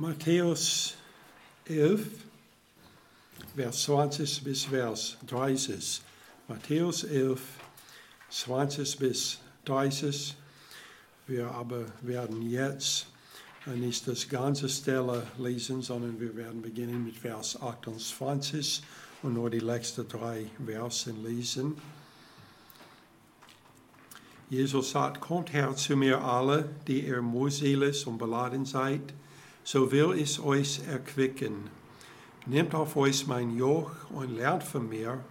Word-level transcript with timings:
Matthäus 0.00 0.94
11, 1.66 2.00
Vers 3.54 3.82
20 3.82 4.44
bis 4.44 4.64
Vers 4.64 5.18
30. 5.26 6.00
Matthäus 6.48 7.04
11, 7.04 7.38
20 8.30 8.98
bis 8.98 9.38
30. 9.66 10.34
Wir 11.26 11.50
aber 11.50 11.84
werden 12.00 12.48
jetzt 12.48 13.08
nicht 13.66 14.08
das 14.08 14.26
ganze 14.26 14.70
Stelle 14.70 15.26
lesen, 15.36 15.82
sondern 15.82 16.18
wir 16.18 16.34
werden 16.34 16.62
beginnen 16.62 17.04
mit 17.04 17.18
Vers 17.18 17.60
28 17.60 18.82
und 19.22 19.34
nur 19.34 19.50
die 19.50 19.58
letzten 19.58 20.08
drei 20.08 20.46
Versen 20.64 21.22
lesen. 21.22 21.76
Jesus 24.48 24.92
sagt, 24.92 25.20
kommt 25.20 25.52
her 25.52 25.76
zu 25.76 25.94
mir 25.94 26.24
alle, 26.24 26.70
die 26.86 27.06
ihr 27.06 27.20
mühselig 27.20 28.06
und 28.06 28.16
beladen 28.16 28.64
seid, 28.64 29.02
so 29.72 29.92
will 29.92 30.18
ich 30.18 30.40
euch 30.40 30.80
erquicken. 30.88 31.70
Nehmt 32.44 32.74
auf 32.74 32.96
euch 32.96 33.28
mein 33.28 33.56
Joch 33.56 33.92
und 34.10 34.34
lernt 34.34 34.64
von 34.64 34.88
mir, 34.88 35.22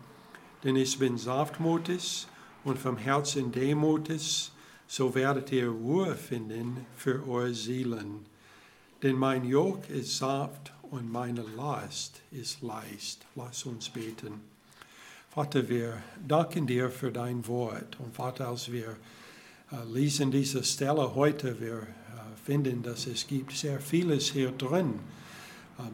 denn 0.63 0.77
ich 0.77 0.97
bin 0.97 1.17
sanftmutig 1.17 2.25
und 2.63 2.79
vom 2.79 2.95
Herzen 2.95 3.51
demutig, 3.51 4.49
so 4.87 5.13
werdet 5.13 5.51
ihr 5.51 5.67
Ruhe 5.67 6.15
finden 6.15 6.85
für 6.95 7.27
eure 7.27 7.53
Seelen. 7.53 8.25
Denn 9.03 9.17
mein 9.17 9.43
Joch 9.43 9.79
ist 9.89 10.17
sanft 10.17 10.71
und 10.83 11.11
meine 11.11 11.43
Last 11.57 12.21
ist 12.31 12.61
leicht. 12.61 13.25
Lass 13.35 13.65
uns 13.65 13.89
beten. 13.89 14.39
Vater, 15.29 15.67
wir 15.67 16.01
danken 16.25 16.65
dir 16.65 16.89
für 16.89 17.11
dein 17.11 17.45
Wort. 17.45 17.99
Und 17.99 18.15
Vater, 18.15 18.47
als 18.47 18.71
wir 18.71 18.95
äh, 19.73 19.83
lesen 19.85 20.31
diese 20.31 20.63
Stelle 20.63 21.13
heute, 21.13 21.59
wir 21.59 21.85
finden, 22.49 22.81
dass 22.81 23.05
es 23.05 23.27
gibt 23.27 23.51
sehr 23.51 23.79
vieles 23.79 24.31
hier 24.31 24.51
drin. 24.51 24.95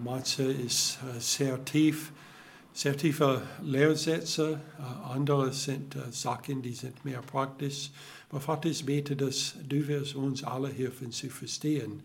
Manche 0.02 0.44
ist 0.44 1.00
sehr 1.20 1.66
tief, 1.66 2.14
sehr 2.72 2.96
tiefe 2.96 3.42
Lehrsätze, 3.62 4.62
andere 5.04 5.52
sind 5.52 5.98
äh, 5.98 6.10
Sachen, 6.12 6.62
die 6.62 6.72
sind 6.72 7.04
mehr 7.04 7.22
praktisch. 7.22 7.92
Aber 8.30 8.40
Vater, 8.40 8.70
ich 8.70 8.86
bete, 8.86 9.18
dass 9.18 9.56
du 9.68 9.86
wirst 9.86 10.16
uns 10.16 10.46
alle 10.46 10.70
helfen 10.70 11.12
zu 11.12 11.30
verstehen, 11.30 12.04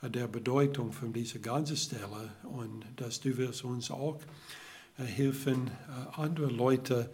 der 0.00 0.28
Bedeutung 0.28 0.92
von 0.92 1.12
dieser 1.12 1.40
ganzen 1.40 1.76
Stelle 1.76 2.30
und 2.44 2.86
dass 2.96 3.20
du 3.20 3.36
wirst 3.36 3.64
uns 3.64 3.90
auch 3.90 4.18
helfen, 4.96 5.70
andere 6.16 6.46
Leute 6.46 7.10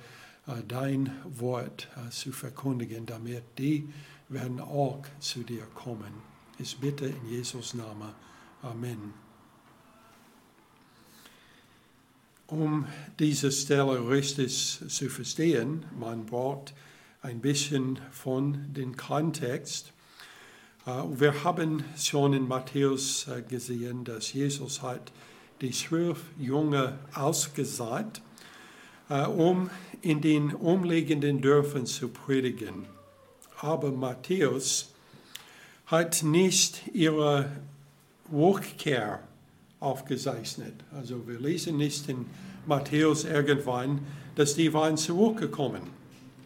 dein 0.68 1.10
Wort 1.24 1.88
zu 2.10 2.30
verkündigen, 2.30 3.06
damit 3.06 3.42
die 3.58 3.88
werden 4.28 4.60
auch 4.60 5.02
zu 5.18 5.40
dir 5.42 5.66
kommen. 5.74 6.35
Ich 6.58 6.78
bitte 6.78 7.04
in 7.04 7.28
Jesus 7.28 7.74
Namen. 7.74 8.14
Amen. 8.62 9.12
Um 12.46 12.86
diese 13.18 13.52
Stelle 13.52 14.08
richtig 14.08 14.80
zu 14.88 15.10
verstehen, 15.10 15.84
man 15.98 16.24
braucht 16.24 16.72
ein 17.20 17.42
bisschen 17.42 17.98
von 18.10 18.72
dem 18.72 18.96
Kontext. 18.96 19.92
Wir 20.86 21.44
haben 21.44 21.84
schon 21.98 22.32
in 22.32 22.48
Matthäus 22.48 23.26
gesehen, 23.48 24.04
dass 24.04 24.32
Jesus 24.32 24.80
hat 24.80 25.12
die 25.60 25.72
zwölf 25.72 26.22
Jünger 26.38 26.98
ausgesagt, 27.12 28.22
um 29.10 29.68
in 30.00 30.22
den 30.22 30.54
umliegenden 30.54 31.42
Dörfern 31.42 31.84
zu 31.84 32.08
predigen. 32.08 32.86
Aber 33.60 33.92
Matthäus 33.92 34.94
hat 35.86 36.22
nicht 36.22 36.82
ihre 36.92 37.50
Rückkehr 38.32 39.20
aufgezeichnet. 39.80 40.74
Also 40.92 41.26
wir 41.26 41.38
lesen 41.38 41.76
nicht 41.76 42.08
in 42.08 42.26
Matthäus 42.66 43.24
irgendwann, 43.24 44.00
dass 44.34 44.54
die 44.54 44.72
waren 44.72 44.96
zurückgekommen. 44.96 45.82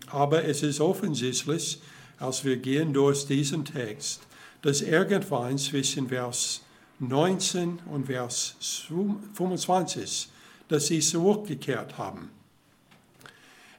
Aber 0.08 0.44
es 0.44 0.62
ist 0.62 0.80
offensichtlich, 0.80 1.80
als 2.18 2.44
wir 2.44 2.58
gehen 2.58 2.92
durch 2.92 3.26
diesen 3.26 3.64
Text, 3.64 4.20
dass 4.62 4.82
irgendwann 4.82 5.56
zwischen 5.56 6.08
Vers 6.08 6.60
19 6.98 7.78
und 7.86 8.06
Vers 8.06 8.56
25, 9.32 10.28
dass 10.68 10.88
sie 10.88 11.00
zurückgekehrt 11.00 11.96
haben. 11.96 12.28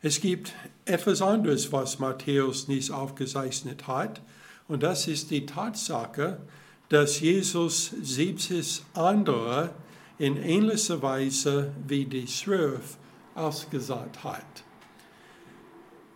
Es 0.01 0.19
gibt 0.19 0.53
etwas 0.85 1.22
anderes, 1.22 1.72
was 1.72 1.99
Matthäus 1.99 2.67
nicht 2.67 2.89
aufgezeichnet 2.89 3.85
hat, 3.85 4.22
und 4.71 4.83
das 4.83 5.05
ist 5.09 5.31
die 5.31 5.45
Tatsache, 5.45 6.39
dass 6.87 7.19
Jesus 7.19 7.91
70 8.01 8.83
andere 8.93 9.71
in 10.17 10.37
ähnlicher 10.37 11.01
Weise 11.01 11.73
wie 11.85 12.05
die 12.05 12.25
zwölf 12.25 12.97
ausgesagt 13.35 14.23
hat. 14.23 14.63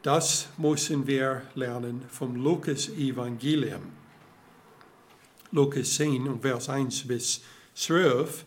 Das 0.03 0.47
müssen 0.57 1.05
wir 1.05 1.41
lernen 1.55 2.05
vom 2.07 2.38
Lukas-Evangelium. 2.38 3.81
Lukas 5.51 5.95
10 5.95 6.25
und 6.25 6.41
Vers 6.41 6.69
1 6.69 7.07
bis 7.07 7.41
12 7.73 8.45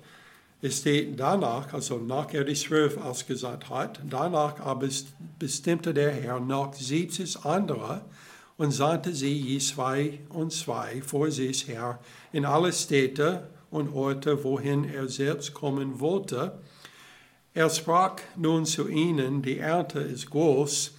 es 0.61 0.79
steht 0.79 1.21
danach, 1.21 1.73
also 1.73 1.99
nach 1.99 2.33
er 2.35 2.43
die 2.43 2.55
zwölf 2.55 2.97
ausgesagt 2.97 3.71
hat, 3.71 4.01
danach 4.09 4.59
aber 4.59 4.89
bestimmte 5.39 5.95
der 5.95 6.11
Herr 6.11 6.41
noch 6.41 6.75
70 6.75 7.45
andere 7.45 8.01
und 8.59 8.73
sandte 8.73 9.15
sie 9.15 9.33
je 9.33 9.59
zwei 9.61 10.19
und 10.29 10.53
zwei 10.53 11.01
vor 11.01 11.31
sich 11.31 11.67
her 11.69 11.99
in 12.33 12.45
alle 12.45 12.73
Städte 12.73 13.49
und 13.71 13.95
Orte, 13.95 14.45
wohin 14.45 14.85
er 14.85 15.09
selbst 15.09 15.55
kommen 15.55 16.01
wollte. 16.01 16.59
Er 17.55 17.71
sprach 17.71 18.17
nun 18.37 18.67
zu 18.67 18.89
ihnen, 18.89 19.43
die 19.43 19.59
Ernte 19.59 20.01
ist 20.01 20.31
groß, 20.31 20.93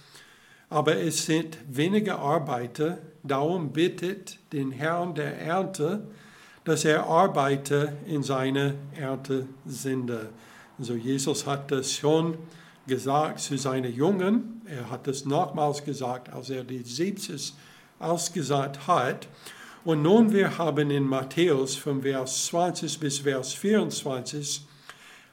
aber 0.68 0.96
es 0.96 1.26
sind 1.26 1.58
wenige 1.68 2.16
Arbeiter, 2.16 2.98
darum 3.22 3.72
bittet 3.72 4.38
den 4.52 4.72
Herrn 4.72 5.14
der 5.14 5.38
Ernte, 5.38 6.06
dass 6.64 6.84
er 6.84 7.06
arbeite 7.06 7.96
in 8.06 8.22
seine 8.22 8.74
Ernte 8.96 9.46
sende. 9.66 10.30
Also 10.78 10.94
Jesus 10.94 11.46
hat 11.46 11.70
das 11.70 11.92
schon 11.92 12.38
gesagt 12.86 13.40
zu 13.40 13.56
seinen 13.56 13.94
Jungen. 13.94 14.62
Er 14.66 14.90
hat 14.90 15.08
es 15.08 15.24
nochmals 15.24 15.84
gesagt, 15.84 16.32
als 16.32 16.50
er 16.50 16.64
die 16.64 16.82
70 16.82 17.54
ausgesagt 17.98 18.86
hat. 18.86 19.28
Und 19.84 20.02
nun 20.02 20.32
wir 20.32 20.58
haben 20.58 20.90
in 20.90 21.04
Matthäus 21.04 21.76
von 21.76 22.02
Vers 22.02 22.46
20 22.46 23.00
bis 23.00 23.20
Vers 23.20 23.54
24 23.54 24.66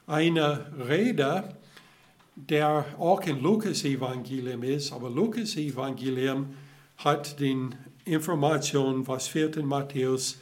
eine 0.06 0.66
Rede, 0.88 1.54
der 2.34 2.84
auch 2.98 3.20
in 3.22 3.42
Lukas 3.42 3.84
Evangelium 3.84 4.62
ist, 4.62 4.92
aber 4.92 5.10
Lukas 5.10 5.56
Evangelium 5.56 6.54
hat 6.96 7.38
die 7.40 7.68
Information, 8.04 9.06
was 9.06 9.28
fehlt 9.28 9.56
in 9.56 9.66
Matthäus, 9.66 10.38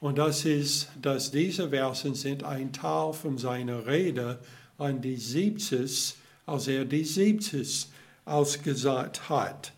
und 0.00 0.16
das 0.16 0.46
ist, 0.46 0.88
dass 1.00 1.30
diese 1.30 1.68
Versen 1.68 2.14
sind 2.14 2.42
ein 2.42 2.72
Teil 2.72 3.12
von 3.12 3.36
seiner 3.36 3.86
Rede 3.86 4.38
an 4.78 5.02
die 5.02 5.16
70, 5.16 6.14
als 6.50 6.66
er 6.66 6.84
die 6.84 7.04
70 7.04 7.86
ausgesagt 8.24 9.28
hat. 9.28 9.72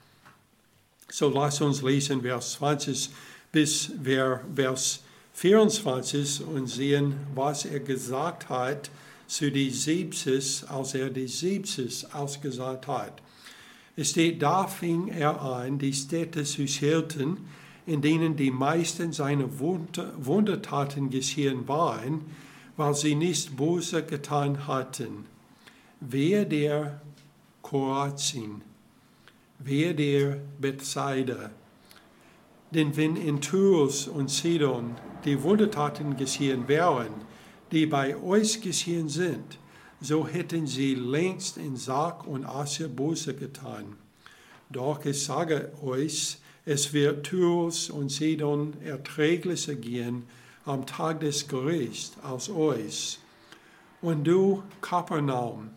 So 1.11 1.29
lass 1.29 1.61
uns 1.61 1.83
lesen 1.83 2.23
Vers 2.23 2.53
20 2.53 3.11
bis 3.53 3.93
Vers 4.03 5.01
24 5.35 6.47
und 6.47 6.67
sehen, 6.67 7.15
was 7.35 7.67
er 7.67 7.81
gesagt 7.81 8.49
hat 8.49 8.91
zu 9.27 9.51
die 9.51 9.71
70, 9.71 10.69
als 10.69 10.95
er 10.95 11.11
die 11.11 11.29
70 11.29 12.15
ausgesagt 12.15 12.87
hat. 12.87 13.23
Es 13.95 14.11
steht, 14.11 14.41
da 14.41 14.67
fing 14.67 15.09
er 15.09 15.41
an, 15.41 15.79
die 15.79 15.93
Städte 15.93 16.45
zu 16.45 16.67
schelten, 16.67 17.37
in 17.87 18.01
denen 18.01 18.37
die 18.37 18.51
meisten 18.51 19.13
seiner 19.13 19.49
Wundertaten 19.59 21.11
geschehen 21.11 21.69
waren, 21.69 22.23
weil 22.77 22.95
sie 22.95 23.15
nicht 23.15 23.57
Böse 23.57 24.03
getan 24.03 24.67
hatten. 24.67 25.32
Wehe 26.05 26.45
der 26.45 27.01
Korazin, 27.63 28.63
wehe 29.61 29.95
der 29.95 30.41
Bethsaida. 30.61 31.53
Denn 32.73 32.97
wenn 32.97 33.15
in 33.15 33.41
Tyrus 33.41 34.09
und 34.09 34.29
Sidon 34.29 34.97
die 35.25 35.41
Wundertaten 35.45 36.17
geschehen 36.17 36.67
wären, 36.67 37.13
die 37.71 37.87
bei 37.87 38.17
euch 38.17 38.61
geschehen 38.61 39.09
sind, 39.09 39.59
so 40.01 40.27
hätten 40.27 40.67
sie 40.67 40.97
längst 40.97 41.57
in 41.57 41.77
Sarg 41.77 42.27
und 42.27 42.47
Asche 42.47 42.89
Buße 42.89 43.35
getan. 43.35 43.97
Doch 44.71 45.05
ich 45.05 45.23
sage 45.23 45.71
euch, 45.85 46.39
es 46.65 46.93
wird 46.93 47.27
Tyrus 47.27 47.91
und 47.91 48.11
Sidon 48.11 48.73
erträglicher 48.85 49.77
gehen 49.77 50.25
am 50.65 50.85
Tag 50.85 51.21
des 51.21 51.47
Gerichts 51.47 52.17
als 52.25 52.51
euch. 52.51 53.21
Und 54.01 54.25
du, 54.25 54.65
Kapernaum, 54.81 55.71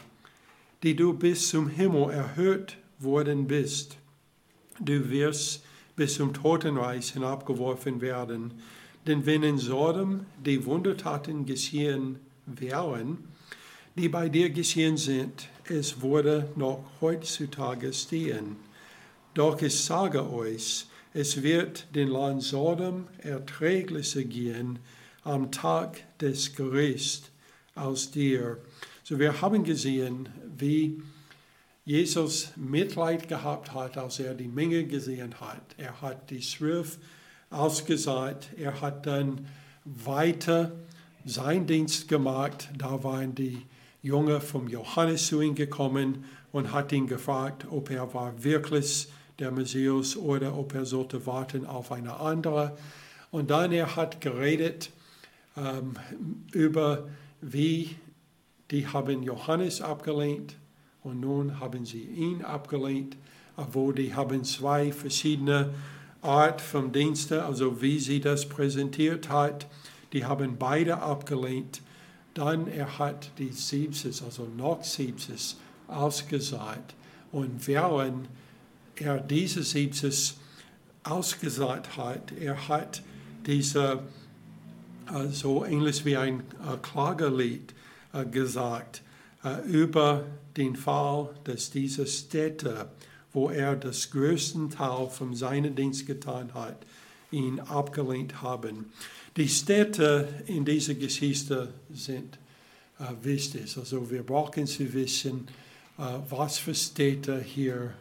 die 0.86 0.96
du 0.96 1.14
bis 1.14 1.50
zum 1.50 1.68
Himmel 1.68 2.12
erhöht 2.12 2.78
worden 3.00 3.48
bist, 3.48 3.98
du 4.80 5.10
wirst 5.10 5.64
bis 5.96 6.14
zum 6.14 6.32
Totenreich 6.32 7.14
hinabgeworfen 7.14 8.02
werden. 8.02 8.54
Denn 9.08 9.26
wenn 9.26 9.42
in 9.42 9.58
Sodom 9.58 10.28
die 10.46 10.64
Wundertaten 10.64 11.48
geschehen 11.48 12.20
wären, 12.46 13.18
die 13.96 14.10
bei 14.10 14.30
dir 14.30 14.52
geschehen 14.52 14.98
sind, 14.98 15.50
es 15.68 16.04
würde 16.04 16.50
noch 16.56 16.84
heutzutage 17.02 17.92
stehen. 17.92 18.56
Doch 19.34 19.60
ich 19.64 19.84
sage 19.84 20.32
euch, 20.32 20.86
es 21.16 21.42
wird 21.42 21.88
den 21.96 22.10
Land 22.10 22.44
Sodom 22.44 23.08
erträglicher 23.18 24.24
gehen 24.24 24.78
am 25.24 25.52
Tag 25.52 26.04
des 26.20 26.54
Gerichts 26.56 27.32
aus 27.74 28.12
dir. 28.12 28.60
So 29.08 29.20
wir 29.20 29.40
haben 29.40 29.64
gesehen, 29.64 30.30
wie 30.58 31.00
Jesus 31.86 32.54
Mitleid 32.56 33.28
gehabt 33.28 33.72
hat, 33.72 34.00
als 34.00 34.18
er 34.18 34.34
die 34.34 34.48
Menge 34.48 34.86
gesehen 34.86 35.40
hat. 35.40 35.62
Er 35.78 36.02
hat 36.02 36.32
die 36.32 36.42
Schrift 36.42 36.98
ausgesagt, 37.52 38.50
er 38.58 38.82
hat 38.82 39.06
dann 39.06 39.46
weiter 39.84 40.72
seinen 41.24 41.68
Dienst 41.68 42.08
gemacht. 42.08 42.70
Da 42.76 43.04
waren 43.04 43.36
die 43.36 43.62
Jünger 44.02 44.42
vom 44.42 44.68
Johannes 44.68 45.28
zu 45.28 45.40
ihm 45.40 45.54
gekommen 45.54 46.26
und 46.52 46.72
hat 46.72 46.92
ihn 46.92 47.06
gefragt, 47.06 47.68
ob 47.70 47.92
er 47.92 48.12
war 48.16 48.44
wirklich 48.44 49.08
der 49.38 49.52
Messias 49.52 50.18
oder 50.18 50.58
ob 50.58 50.74
er 50.74 50.86
sollte 50.86 51.28
warten 51.28 51.68
auf 51.68 51.92
eine 51.92 52.16
andere. 52.16 52.76
Und 53.30 53.52
dann 53.52 53.72
er 53.72 53.96
hat 53.98 54.20
geredet 54.20 54.90
ähm, 55.56 55.94
über 56.52 57.08
wie 57.40 57.98
die 58.72 58.88
haben 58.88 59.24
Johannes 59.24 59.82
abgelehnt 59.82 60.56
und 61.04 61.20
nun 61.20 61.60
haben 61.60 61.86
sie 61.86 62.04
ihn 62.04 62.44
abgelehnt, 62.44 63.16
obwohl 63.56 63.94
die 63.94 64.16
haben 64.16 64.44
zwei 64.44 64.92
verschiedene 64.92 65.74
Art 66.22 66.62
von 66.62 66.92
Dienste, 66.92 67.46
also 67.46 67.82
wie 67.82 68.00
sie 68.00 68.20
das 68.20 68.50
präsentiert 68.50 69.30
hat. 69.30 69.68
Die 70.14 70.26
haben 70.26 70.58
beide 70.58 71.02
abgelehnt. 71.02 71.82
Dann 72.34 72.68
er 72.68 72.98
hat 72.98 73.32
die 73.38 73.52
Siebses, 73.52 74.24
also 74.24 74.48
noch 74.58 74.84
Siebses, 74.84 75.58
ausgesagt. 75.88 76.96
Und 77.32 77.68
während 77.68 78.28
er 78.96 79.20
diese 79.20 79.62
Siebses 79.62 80.38
ausgesagt 81.04 81.96
hat, 81.98 82.32
er 82.40 82.68
hat 82.68 83.04
diese, 83.46 84.00
so 85.30 85.64
ähnlich 85.64 86.04
wie 86.04 86.18
ein 86.18 86.40
äh, 86.40 86.78
Klagelied 86.82 87.75
gesagt, 88.32 89.02
über 89.68 90.26
den 90.58 90.76
Fall, 90.76 91.30
dass 91.44 91.70
diese 91.70 92.08
Städte, 92.08 92.90
wo 93.34 93.50
er 93.50 93.76
das 93.76 94.10
größte 94.12 94.70
Teil 94.70 95.08
von 95.10 95.36
seinem 95.36 95.76
Dienst 95.76 96.08
getan 96.08 96.54
hat, 96.54 96.78
ihn 97.32 97.60
abgelehnt 97.60 98.42
haben. 98.42 98.92
Die 99.36 99.50
Städte 99.50 100.28
in 100.48 100.64
dieser 100.64 100.94
Geschichte 100.94 101.74
sind 101.92 102.40
äh, 103.00 103.04
wichtig. 103.22 103.76
Also 103.78 104.10
wir 104.10 104.24
brauchen 104.24 104.66
zu 104.66 104.94
wissen, 104.94 105.48
äh, 105.98 106.04
was 106.30 106.58
für 106.58 106.74
Städte 106.74 107.42
hier 107.42 107.94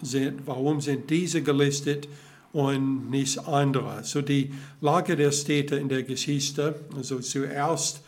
sind, 0.00 0.46
warum 0.46 0.80
sind 0.80 1.10
diese 1.10 1.42
gelistet 1.42 2.08
und 2.54 3.10
nicht 3.10 3.38
andere. 3.46 4.02
So 4.04 4.22
die 4.22 4.54
Lage 4.80 5.16
der 5.16 5.32
Städte 5.32 5.76
in 5.76 5.90
der 5.90 6.02
Geschichte, 6.02 6.80
also 6.96 7.18
zuerst 7.18 7.98
äh, 7.98 8.00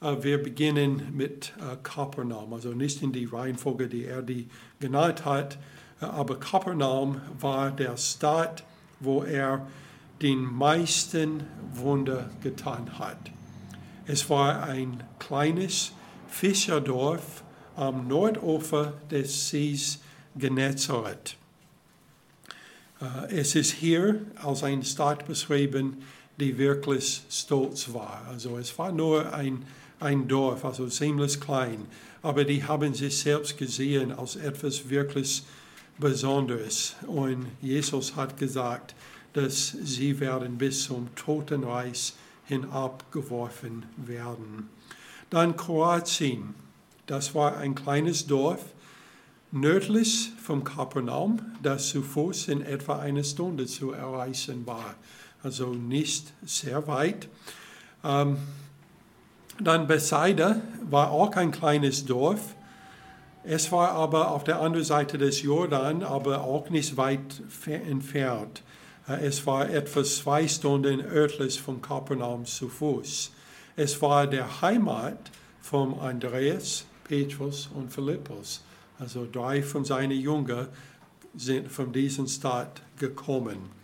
wir 0.00 0.42
beginnen 0.42 1.08
mit 1.12 1.52
äh, 1.58 1.76
Kapernaum, 1.82 2.52
also 2.54 2.70
nicht 2.70 3.02
in 3.02 3.12
die 3.12 3.26
Reihenfolge, 3.26 3.88
die 3.88 4.06
er 4.06 4.22
die 4.22 4.48
genannt 4.78 5.24
hat, 5.24 5.58
äh, 6.00 6.06
aber 6.06 6.40
Kapernaum 6.40 7.20
war 7.38 7.70
der 7.70 7.96
Stadt, 7.96 8.64
wo 8.98 9.22
er 9.22 9.66
den 10.22 10.42
meisten 10.42 11.44
Wunder 11.74 12.30
getan 12.42 12.98
hat. 12.98 13.18
Es 14.06 14.28
war 14.28 14.64
ein 14.64 15.02
kleines 15.18 15.92
Fischerdorf 16.28 17.42
am 17.76 18.08
Nordufer 18.08 18.94
des 19.10 19.48
Sees 19.48 20.00
Genezareth. 20.36 21.36
Es 23.30 23.54
ist 23.54 23.72
hier 23.72 24.20
als 24.42 24.62
eine 24.62 24.84
Stadt 24.84 25.26
beschrieben, 25.26 26.02
die 26.38 26.58
wirklich 26.58 27.22
stolz 27.30 27.94
war. 27.94 28.26
Also 28.28 28.58
es 28.58 28.78
war 28.78 28.92
nur 28.92 29.32
ein 29.32 29.64
ein 30.00 30.26
Dorf, 30.26 30.64
also 30.64 30.88
ziemlich 30.88 31.40
klein, 31.40 31.86
aber 32.22 32.44
die 32.44 32.64
haben 32.64 32.94
sich 32.94 33.18
selbst 33.18 33.56
gesehen 33.56 34.12
als 34.12 34.36
etwas 34.36 34.88
wirklich 34.88 35.44
Besonderes. 35.98 36.96
Und 37.06 37.46
Jesus 37.60 38.16
hat 38.16 38.38
gesagt, 38.38 38.94
dass 39.34 39.76
sie 39.82 40.18
werden 40.18 40.58
bis 40.58 40.84
zum 40.84 41.14
Totenreich 41.14 42.14
hinabgeworfen 42.46 43.84
werden. 43.96 44.68
Dann 45.28 45.56
Kroatien. 45.56 46.54
Das 47.06 47.34
war 47.34 47.56
ein 47.58 47.74
kleines 47.74 48.26
Dorf 48.26 48.64
nördlich 49.52 50.32
vom 50.42 50.64
Kapernaum, 50.64 51.40
das 51.62 51.88
zu 51.88 52.02
Fuß 52.02 52.48
in 52.48 52.62
etwa 52.62 52.98
eine 52.98 53.22
Stunde 53.24 53.66
zu 53.66 53.92
erreichen 53.92 54.66
war. 54.66 54.94
Also 55.42 55.74
nicht 55.74 56.32
sehr 56.44 56.86
weit. 56.86 57.28
Dann 59.62 59.86
Bethsaida 59.86 60.62
war 60.88 61.10
auch 61.10 61.36
ein 61.36 61.50
kleines 61.50 62.06
Dorf. 62.06 62.54
Es 63.44 63.70
war 63.70 63.90
aber 63.90 64.30
auf 64.30 64.42
der 64.44 64.60
anderen 64.60 64.84
Seite 64.84 65.18
des 65.18 65.42
Jordan, 65.42 66.02
aber 66.02 66.44
auch 66.44 66.70
nicht 66.70 66.96
weit 66.96 67.42
entfernt. 67.66 68.62
Äh, 69.06 69.26
es 69.26 69.46
war 69.46 69.68
etwa 69.68 70.02
zwei 70.02 70.48
Stunden 70.48 71.02
östlich 71.02 71.60
von 71.60 71.82
Kapernaum 71.82 72.46
zu 72.46 72.68
Fuß. 72.68 73.32
Es 73.76 74.00
war 74.00 74.26
der 74.26 74.62
Heimat 74.62 75.30
von 75.60 75.98
Andreas, 76.00 76.86
Petrus 77.04 77.68
und 77.74 77.92
Philippus. 77.92 78.62
Also 78.98 79.26
drei 79.30 79.62
von 79.62 79.84
seinen 79.84 80.18
Jüngern 80.18 80.68
sind 81.34 81.70
von 81.70 81.92
diesem 81.92 82.26
Stadt 82.26 82.80
gekommen. 82.98 83.79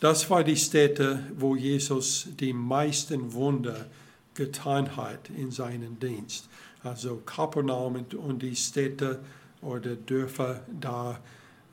Das 0.00 0.30
war 0.30 0.44
die 0.44 0.56
Stätte, 0.56 1.24
wo 1.36 1.56
Jesus 1.56 2.28
die 2.38 2.52
meisten 2.52 3.32
Wunder 3.32 3.86
getan 4.34 4.96
hat 4.96 5.28
in 5.30 5.50
seinem 5.50 5.98
Dienst. 5.98 6.48
Also 6.84 7.22
Kapernaum 7.26 8.04
und 8.16 8.42
die 8.42 8.54
Städte 8.54 9.20
oder 9.60 9.96
Dörfer 9.96 10.60
da 10.80 11.18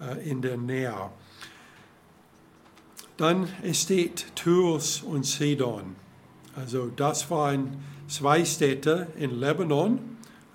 äh, 0.02 0.28
in 0.28 0.42
der 0.42 0.58
Nähe. 0.58 1.12
Dann 3.18 3.48
steht 3.72 4.36
Tyrus 4.36 5.04
und 5.04 5.26
Sidon. 5.26 5.96
Also 6.56 6.88
das 6.88 7.30
waren 7.30 7.84
zwei 8.08 8.44
Städte 8.44 9.08
in 9.18 9.40
Lebanon. 9.40 10.00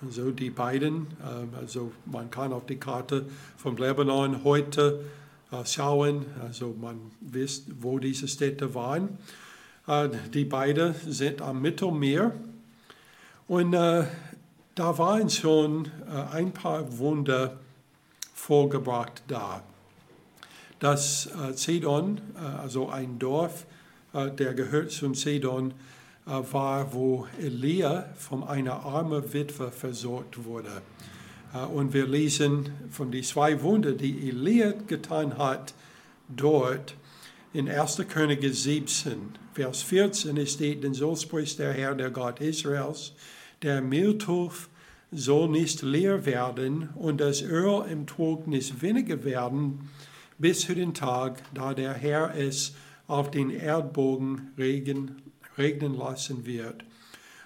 Also 0.04 0.32
die 0.32 0.50
beiden, 0.50 1.06
äh, 1.20 1.56
also 1.56 1.92
man 2.06 2.30
kann 2.30 2.52
auf 2.52 2.66
die 2.66 2.78
Karte 2.78 3.26
von 3.56 3.76
Lebanon 3.76 4.42
heute 4.42 5.04
schauen. 5.64 6.26
Also 6.42 6.74
man 6.80 6.98
wisst, 7.20 7.66
wo 7.80 7.98
diese 7.98 8.28
Städte 8.28 8.74
waren. 8.74 9.18
Äh, 9.86 10.08
die 10.32 10.44
beiden 10.44 10.94
sind 11.06 11.42
am 11.42 11.60
Mittelmeer. 11.60 12.32
Und 13.48 13.74
äh, 13.74 14.04
da 14.74 14.96
waren 14.96 15.28
schon 15.28 15.86
äh, 16.08 16.34
ein 16.34 16.52
paar 16.52 16.98
Wunder 16.98 17.58
vorgebracht 18.32 19.22
da. 19.28 19.62
Das 20.78 21.26
äh, 21.26 21.54
Zedon, 21.54 22.20
äh, 22.36 22.62
also 22.62 22.88
ein 22.88 23.18
Dorf, 23.18 23.66
der 24.12 24.54
gehört 24.54 24.90
zum 24.90 25.14
Zedon, 25.14 25.72
war, 26.24 26.92
wo 26.92 27.28
Elia 27.40 28.06
von 28.16 28.42
einer 28.42 28.84
armen 28.84 29.32
Witwe 29.32 29.70
versorgt 29.70 30.44
wurde. 30.44 30.82
Und 31.52 31.92
wir 31.92 32.06
lesen 32.06 32.70
von 32.90 33.10
den 33.10 33.24
zwei 33.24 33.60
Wunder, 33.62 33.92
die 33.92 34.28
Elia 34.28 34.72
getan 34.86 35.36
hat, 35.36 35.74
dort 36.28 36.94
in 37.52 37.68
1. 37.68 38.02
Könige 38.08 38.52
17, 38.52 39.34
Vers 39.54 39.82
14 39.82 40.46
steht, 40.46 40.84
denn 40.84 40.94
so 40.94 41.16
spricht 41.16 41.58
der 41.58 41.72
Herr, 41.72 41.96
der 41.96 42.10
Gott 42.10 42.40
Israels, 42.40 43.12
der 43.62 43.80
Mehltopf 43.80 44.68
soll 45.10 45.48
nicht 45.48 45.82
leer 45.82 46.24
werden 46.24 46.90
und 46.94 47.20
das 47.20 47.42
Öl 47.42 47.84
im 47.90 48.06
Trog 48.06 48.46
nicht 48.46 48.80
weniger 48.80 49.24
werden, 49.24 49.90
bis 50.38 50.60
zu 50.60 50.74
den 50.74 50.94
Tag, 50.94 51.42
da 51.52 51.74
der 51.74 51.94
Herr 51.94 52.34
es 52.36 52.74
auf 53.08 53.32
den 53.32 53.50
Erdbogen 53.50 54.52
regnen 54.56 55.94
lassen 55.94 56.46
wird. 56.46 56.84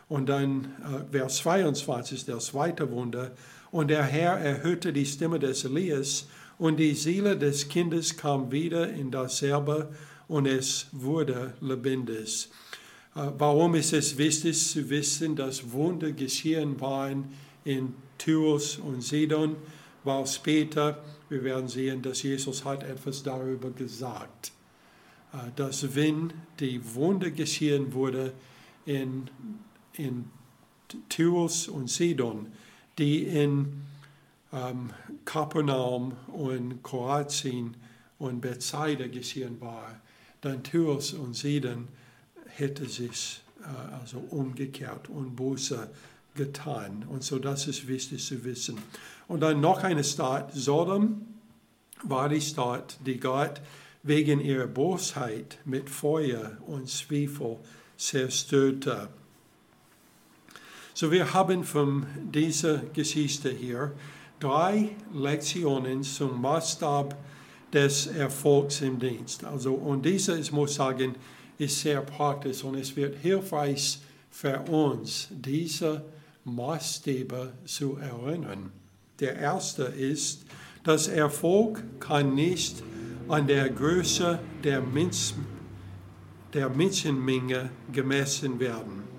Und 0.09 0.29
dann 0.29 0.75
äh, 0.83 1.13
Vers 1.13 1.37
22, 1.39 2.25
der 2.27 2.39
zweite 2.39 2.91
Wunder. 2.91 3.33
Und 3.71 3.89
der 3.89 4.05
Herr 4.05 4.39
erhöhte 4.39 4.93
die 4.93 5.07
Stimme 5.07 5.39
des 5.39 5.65
Elias 5.65 6.27
und 6.59 6.79
die 6.79 6.95
Seele 6.95 7.37
des 7.37 7.69
Kindes 7.69 8.17
kam 8.17 8.53
wieder 8.53 8.89
in 8.91 9.11
dasselbe 9.11 9.89
und 10.29 10.47
es 10.47 10.87
wurde 10.93 11.55
lebendig. 11.61 12.49
Äh, 13.17 13.31
warum 13.39 13.75
ist 13.75 13.93
es 13.93 14.17
wichtig 14.19 14.59
zu 14.69 14.89
wissen, 14.91 15.37
dass 15.37 15.73
Wunder 15.73 16.13
geschehen 16.13 16.81
waren 16.81 17.25
in 17.65 17.95
Tyrus 18.19 18.77
und 18.77 19.03
Sidon? 19.03 19.57
Weil 20.05 20.27
später, 20.27 21.03
wir 21.31 21.43
werden 21.45 21.69
sehen, 21.69 22.03
dass 22.03 22.23
Jesus 22.23 22.65
hat 22.65 22.83
etwas 22.83 23.23
darüber 23.23 23.71
gesagt. 23.71 24.53
äh, 25.35 25.51
dass 25.57 25.95
wenn 25.95 26.33
die 26.61 26.81
Wunder 26.95 27.31
geschehen 27.31 27.93
wurde 27.93 28.33
in, 28.87 29.29
in 29.97 30.31
Tyrus 31.09 31.69
und 31.69 31.89
Sidon, 31.89 32.47
die 32.99 33.25
in 33.25 33.85
ähm, 34.53 34.91
Kapernaum 35.25 36.13
und 36.29 36.83
Kroatien 36.83 37.77
und 38.19 38.41
Bethsaida 38.41 39.07
geschehen 39.09 39.61
war, 39.61 40.01
dann 40.41 40.63
Tyrus 40.63 41.13
und 41.13 41.35
Sidon 41.35 41.89
hätte 42.47 42.87
sich 42.87 43.43
äh, 43.63 43.95
also 43.95 44.19
umgekehrt 44.19 45.09
und 45.09 45.37
Buße 45.37 45.91
getan. 46.35 47.05
Und 47.09 47.25
so 47.25 47.39
das 47.39 47.67
ist 47.67 47.89
wichtig 47.89 48.25
zu 48.25 48.45
wissen. 48.45 48.79
Und 49.29 49.41
dann 49.41 49.61
noch 49.61 49.83
eine 49.83 50.05
Stadt, 50.05 50.53
Sodom 50.53 51.27
war 52.03 52.29
die 52.29 52.41
Stadt, 52.41 52.99
die 53.07 53.19
Gott 53.19 53.61
wegen 54.03 54.41
ihrer 54.41 54.67
Bosheit 54.67 55.59
mit 55.65 55.89
Feuer 55.89 56.59
und 56.67 56.89
Zwiebel 56.89 57.59
zerstörte. 57.97 59.09
So 60.97 61.11
wir 61.11 61.35
haben 61.35 61.65
von 61.65 62.07
dieser 62.33 62.79
Geschichte 62.93 63.51
hier 63.51 63.91
drei 64.39 64.91
Lektionen 65.13 66.05
zum 66.05 66.41
Maßstab 66.41 67.17
des 67.73 68.07
Erfolgs 68.07 68.81
im 68.81 69.01
Dienst. 69.01 69.45
Also, 69.45 69.75
und 69.75 70.07
diese, 70.07 70.39
ich 70.39 70.53
muss 70.53 70.77
sagen, 70.77 71.17
ist 71.59 71.81
sehr 71.81 72.01
praktisch 72.01 72.63
und 72.63 72.77
es 72.77 72.95
wird 72.95 73.17
hilfreich 73.17 73.99
für 74.31 74.61
uns, 74.71 75.27
diese 75.33 76.05
Maßstäbe 76.45 77.55
zu 77.65 77.97
erinnern. 77.97 78.71
Der 79.19 79.35
erste 79.35 79.83
ist, 79.83 80.45
dass 80.85 81.09
Erfolg 81.09 81.83
kann 81.99 82.37
nicht 82.37 82.85
an 83.27 83.49
der 83.49 83.69
Größe 83.69 84.39
der, 84.63 84.81
Mensch, 84.81 85.35
der 86.53 86.69
Menschenmenge 86.69 87.71
gemessen 87.91 88.61
werden. 88.61 89.14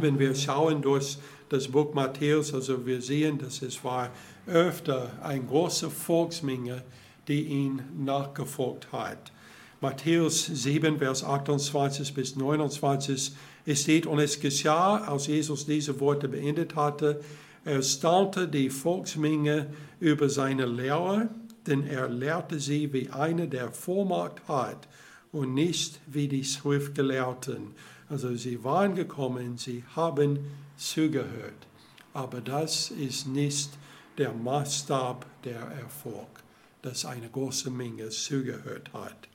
Wenn 0.00 0.18
wir 0.18 0.34
schauen 0.34 0.80
durch 0.80 1.18
das 1.48 1.68
Buch 1.68 1.92
Matthäus, 1.92 2.54
also 2.54 2.86
wir 2.86 3.00
sehen, 3.02 3.38
dass 3.38 3.62
es 3.62 3.82
war 3.82 4.10
öfter 4.46 5.10
eine 5.22 5.42
große 5.42 5.90
Volksmenge, 5.90 6.82
die 7.26 7.42
ihn 7.42 7.82
nachgefolgt 7.98 8.92
hat. 8.92 9.32
Matthäus 9.80 10.46
7, 10.46 10.98
Vers 10.98 11.24
28 11.24 12.14
bis 12.14 12.36
29, 12.36 13.32
es 13.66 13.82
steht, 13.82 14.06
und 14.06 14.18
es 14.18 14.40
geschah, 14.40 14.98
als 14.98 15.26
Jesus 15.26 15.66
diese 15.66 15.98
Worte 16.00 16.28
beendet 16.28 16.74
hatte, 16.74 17.20
er 17.64 17.82
staunte 17.82 18.48
die 18.48 18.70
Volksmenge 18.70 19.66
über 20.00 20.28
seine 20.28 20.66
Lehre, 20.66 21.28
denn 21.66 21.86
er 21.86 22.08
lehrte 22.08 22.60
sie 22.60 22.92
wie 22.92 23.10
einer, 23.10 23.46
der 23.46 23.72
Vollmacht 23.72 24.46
hat 24.48 24.88
und 25.32 25.54
nicht 25.54 26.00
wie 26.06 26.28
die 26.28 26.44
Schriftgelehrten. 26.44 27.74
Also 28.08 28.34
sie 28.34 28.64
waren 28.64 28.94
gekommen, 28.94 29.58
sie 29.58 29.84
haben 29.94 30.38
zugehört. 30.76 31.66
Aber 32.14 32.40
das 32.40 32.90
ist 32.90 33.26
nicht 33.26 33.70
der 34.16 34.32
Maßstab 34.32 35.26
der 35.44 35.60
Erfolg, 35.60 36.42
dass 36.82 37.04
eine 37.04 37.28
große 37.28 37.70
Menge 37.70 38.08
zugehört 38.08 38.92
hat. 38.92 39.28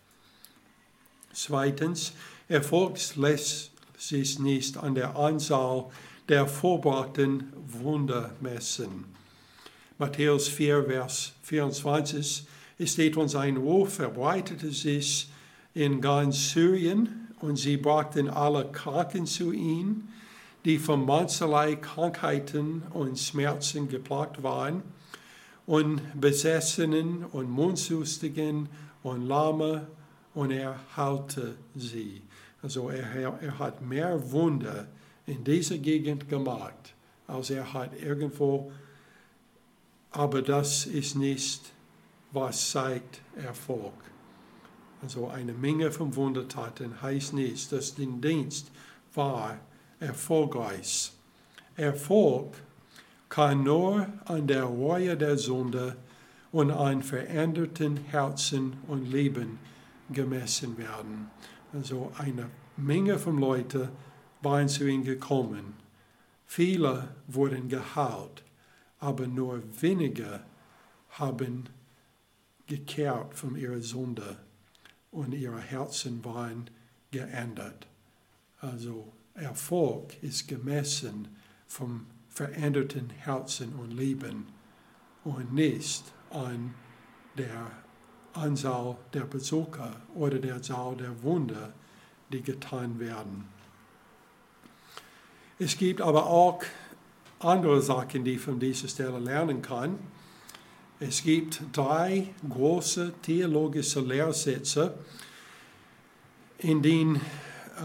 Zweitens, 1.34 2.13
Erfolg 2.48 2.98
lässt 3.15 3.72
sich 3.98 4.39
nicht 4.39 4.77
an 4.77 4.96
der 4.96 5.15
Anzahl 5.15 5.86
der 6.30 6.48
vorbrachten 6.48 7.53
Wunder 7.68 8.32
messen. 8.42 9.06
Matthäus 9.98 10.48
4, 10.48 10.86
Vers 10.86 11.34
24, 11.44 12.48
es 12.80 12.94
steht 12.94 13.18
uns, 13.18 13.36
ein 13.36 13.58
Ruf 13.58 13.96
verbreitete 13.96 14.72
sich 14.72 15.30
in 15.74 16.01
ganz 16.01 16.51
Syrien 16.51 17.23
und 17.44 17.58
sie 17.58 17.76
brachten 17.76 18.30
alle 18.30 18.72
Kranken 18.72 19.26
zu 19.26 19.52
ihm, 19.52 20.08
die 20.64 20.80
von 20.80 21.06
mancherlei 21.06 21.76
Krankheiten 21.76 22.84
und 22.94 23.20
Schmerzen 23.20 23.90
geplagt 23.90 24.44
waren, 24.44 24.82
und 25.66 26.02
Besessenen 26.20 27.26
und 27.26 27.50
Mundsustigen 27.50 28.70
und 29.04 29.28
Lahme, 29.28 29.88
und 30.34 30.52
er 30.52 30.80
heilte 30.96 31.56
sie. 31.76 32.22
Also 32.62 32.90
er, 32.90 33.38
er 33.42 33.60
hat 33.60 33.82
mehr 33.82 34.32
Wunder 34.32 34.88
in 35.26 35.44
dieser 35.44 35.78
Gegend 35.78 36.30
gemacht, 36.30 36.94
als 37.28 37.50
er 37.50 37.74
hat 37.74 37.92
irgendwo. 38.02 38.72
Aber 40.12 40.42
das 40.42 40.86
ist 40.86 41.18
nicht, 41.18 41.74
was 42.32 42.72
zeigt 42.72 43.20
Erfolg. 43.36 44.12
Also 45.03 45.27
eine 45.27 45.51
Menge 45.51 45.91
von 45.91 46.15
Wundertaten 46.15 47.01
heißt 47.01 47.33
nicht, 47.33 47.74
dass 47.74 47.93
der 47.93 48.05
Dienst 48.05 48.72
war 49.13 49.60
erfolgreich. 50.00 51.12
Erfolg 51.75 52.53
kann 53.27 53.63
nur 53.63 54.07
an 54.24 54.48
der 54.48 54.63
Reue 54.63 55.17
der 55.17 55.38
Sünde 55.38 55.98
und 56.53 56.72
an 56.72 57.03
veränderten 57.03 57.98
Herzen 57.98 58.77
und 58.88 59.12
Leben 59.12 59.60
gemessen 60.10 60.77
werden. 60.77 61.29
Also 61.74 62.13
eine 62.17 62.50
Menge 62.77 63.19
von 63.19 63.38
Leuten 63.38 63.89
waren 64.41 64.69
zu 64.69 64.88
ihm 64.88 65.03
gekommen. 65.03 65.74
Viele 66.45 67.10
wurden 67.27 67.67
geheilt, 67.67 68.41
aber 69.00 69.27
nur 69.27 69.62
wenige 69.81 70.39
haben 71.10 71.65
gekehrt 72.67 73.33
von 73.36 73.57
ihrer 73.57 73.81
Sünde 73.81 74.38
und 75.13 75.34
ihre 75.34 75.62
Herzen 75.62 76.25
waren 76.25 76.70
geändert. 77.12 77.88
Also 78.60 79.13
Erfolg 79.36 80.22
ist 80.22 80.48
gemessen 80.48 81.27
vom 81.67 82.08
veränderten 82.29 83.10
Herzen 83.12 83.74
und 83.75 83.91
Leben 83.91 84.48
und 85.24 85.53
nicht 85.53 86.03
an 86.32 86.74
der 87.38 87.72
Anzahl 88.34 88.98
der 89.13 89.25
Besucher 89.25 89.96
oder 90.15 90.39
der 90.39 90.62
Zahl 90.62 90.98
der 90.98 91.22
Wunder, 91.22 91.74
die 92.32 92.41
getan 92.41 93.00
werden. 93.00 93.48
Es 95.60 95.77
gibt 95.77 96.01
aber 96.01 96.25
auch 96.25 96.63
andere 97.39 97.82
Sachen, 97.82 98.24
die 98.24 98.38
von 98.38 98.60
dieser 98.60 98.88
Stelle 98.88 99.20
lernen 99.20 99.62
kann. 99.62 100.00
Es 101.05 101.22
gibt 101.22 101.62
drei 101.74 102.29
große 102.48 103.12
theologische 103.22 104.00
Lehrsätze, 104.00 104.93
in 106.60 106.81
denen 106.81 107.19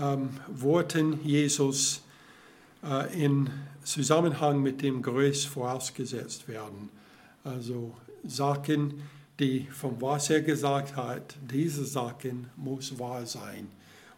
ähm, 0.00 0.28
Worten 0.46 1.18
Jesus 1.25 2.02
äh, 2.84 3.25
in 3.25 3.50
Zusammenhang 3.82 4.62
mit 4.62 4.82
dem 4.82 5.02
Größ 5.02 5.46
vorausgesetzt 5.46 6.46
werden. 6.46 6.90
Also 7.42 7.92
Sachen, 8.25 9.02
die 9.40 9.66
vom 9.66 10.00
was 10.00 10.30
er 10.30 10.42
gesagt 10.42 10.94
hat, 10.94 11.34
diese 11.40 11.84
Sachen 11.84 12.46
muss 12.54 13.00
wahr 13.00 13.26
sein. 13.26 13.66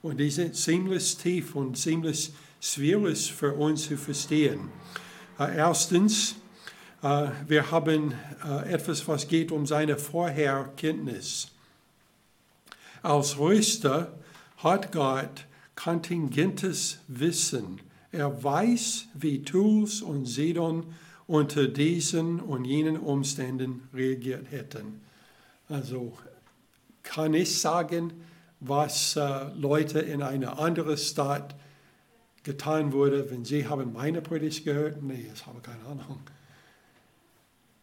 Und 0.02 0.19
die 0.19 0.30
sind 0.30 0.54
ziemlich 0.54 1.16
tief 1.16 1.57
und 1.57 1.78
ziemlich 1.78 2.33
schwierig 2.61 3.33
für 3.33 3.54
uns 3.54 3.85
zu 3.85 3.97
verstehen. 3.97 4.69
Äh, 5.38 5.57
erstens, 5.57 6.35
wir 7.02 7.71
haben 7.71 8.12
äh, 8.45 8.73
etwas, 8.73 9.09
was 9.09 9.26
geht 9.26 9.52
um 9.52 9.66
seine 9.66 9.97
Vorherkenntnis. 9.97 11.49
Als 13.02 13.38
Röster 13.38 14.12
hat 14.59 14.92
Gott 14.92 15.47
kontingentes 15.76 16.99
Wissen. 17.09 17.80
Er 18.12 18.42
weiß, 18.42 19.07
wie 19.14 19.42
Tools 19.42 20.02
und 20.02 20.26
Sidon 20.26 20.92
unter 21.26 21.69
diesen 21.69 22.40
und 22.40 22.64
jenen 22.64 22.99
Umständen 22.99 23.88
reagiert 23.95 24.50
hätten. 24.50 25.00
Also 25.69 26.19
kann 27.02 27.33
ich 27.33 27.61
sagen, 27.61 28.12
was 28.61 29.16
äh, 29.16 29.52
Leute 29.54 30.00
in 30.00 30.23
einer 30.23 30.59
anderen 30.59 30.99
Stadt 30.99 31.54
getan 32.42 32.92
wurde, 32.92 33.30
wenn 33.30 33.45
sie 33.45 33.66
haben 33.66 33.92
meine 33.92 34.21
Predigt 34.21 34.64
gehört? 34.64 35.02
Nee, 35.02 35.30
ich 35.33 35.47
habe 35.47 35.61
keine 35.61 35.85
Ahnung. 35.85 36.21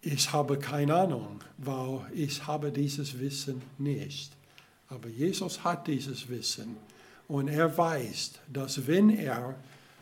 Ich 0.01 0.31
habe 0.31 0.59
keine 0.59 0.95
Ahnung, 0.95 1.39
weil 1.57 2.01
ich 2.13 2.45
habe 2.45 2.71
dieses 2.71 3.19
Wissen 3.19 3.61
nicht. 3.77 4.31
Aber 4.89 5.09
Jesus 5.09 5.63
hat 5.63 5.87
dieses 5.87 6.29
Wissen 6.29 6.77
und 7.27 7.47
er 7.47 7.77
weiß, 7.77 8.33
dass 8.47 8.87
wenn 8.87 9.09
er 9.09 9.55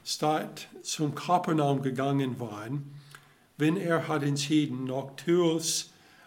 statt 0.03 0.67
zum 0.83 1.15
Kapernaum 1.15 1.81
gegangen 1.81 2.39
war, 2.39 2.67
wenn 3.57 3.77
er 3.77 4.07
hat 4.07 4.23
entschieden, 4.23 4.85
nach 4.85 5.11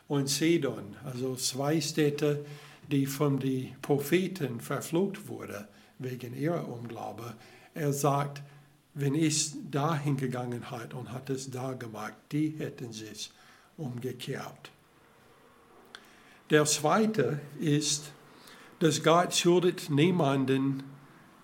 und 0.08 0.28
Sidon, 0.28 0.96
also 1.04 1.36
zwei 1.36 1.80
Städte, 1.80 2.44
die 2.90 3.06
von 3.06 3.38
den 3.38 3.76
Propheten 3.82 4.60
verflucht 4.60 5.28
wurden 5.28 5.66
wegen 5.98 6.34
ihrer 6.34 6.66
Unglaube. 6.66 7.34
Er 7.74 7.92
sagt, 7.92 8.42
wenn 8.94 9.14
ich 9.14 9.52
dahin 9.70 10.16
gegangen 10.16 10.70
hat 10.70 10.94
und 10.94 11.12
hat 11.12 11.30
es 11.30 11.50
da 11.50 11.74
gemacht, 11.74 12.14
die 12.32 12.54
hätten 12.58 12.92
sich 12.92 13.30
umgekehrt. 13.78 14.70
Der 16.50 16.66
zweite 16.66 17.40
ist, 17.58 18.12
dass 18.80 19.02
Gott 19.02 19.34
schuldet 19.34 19.90
niemanden 19.90 20.82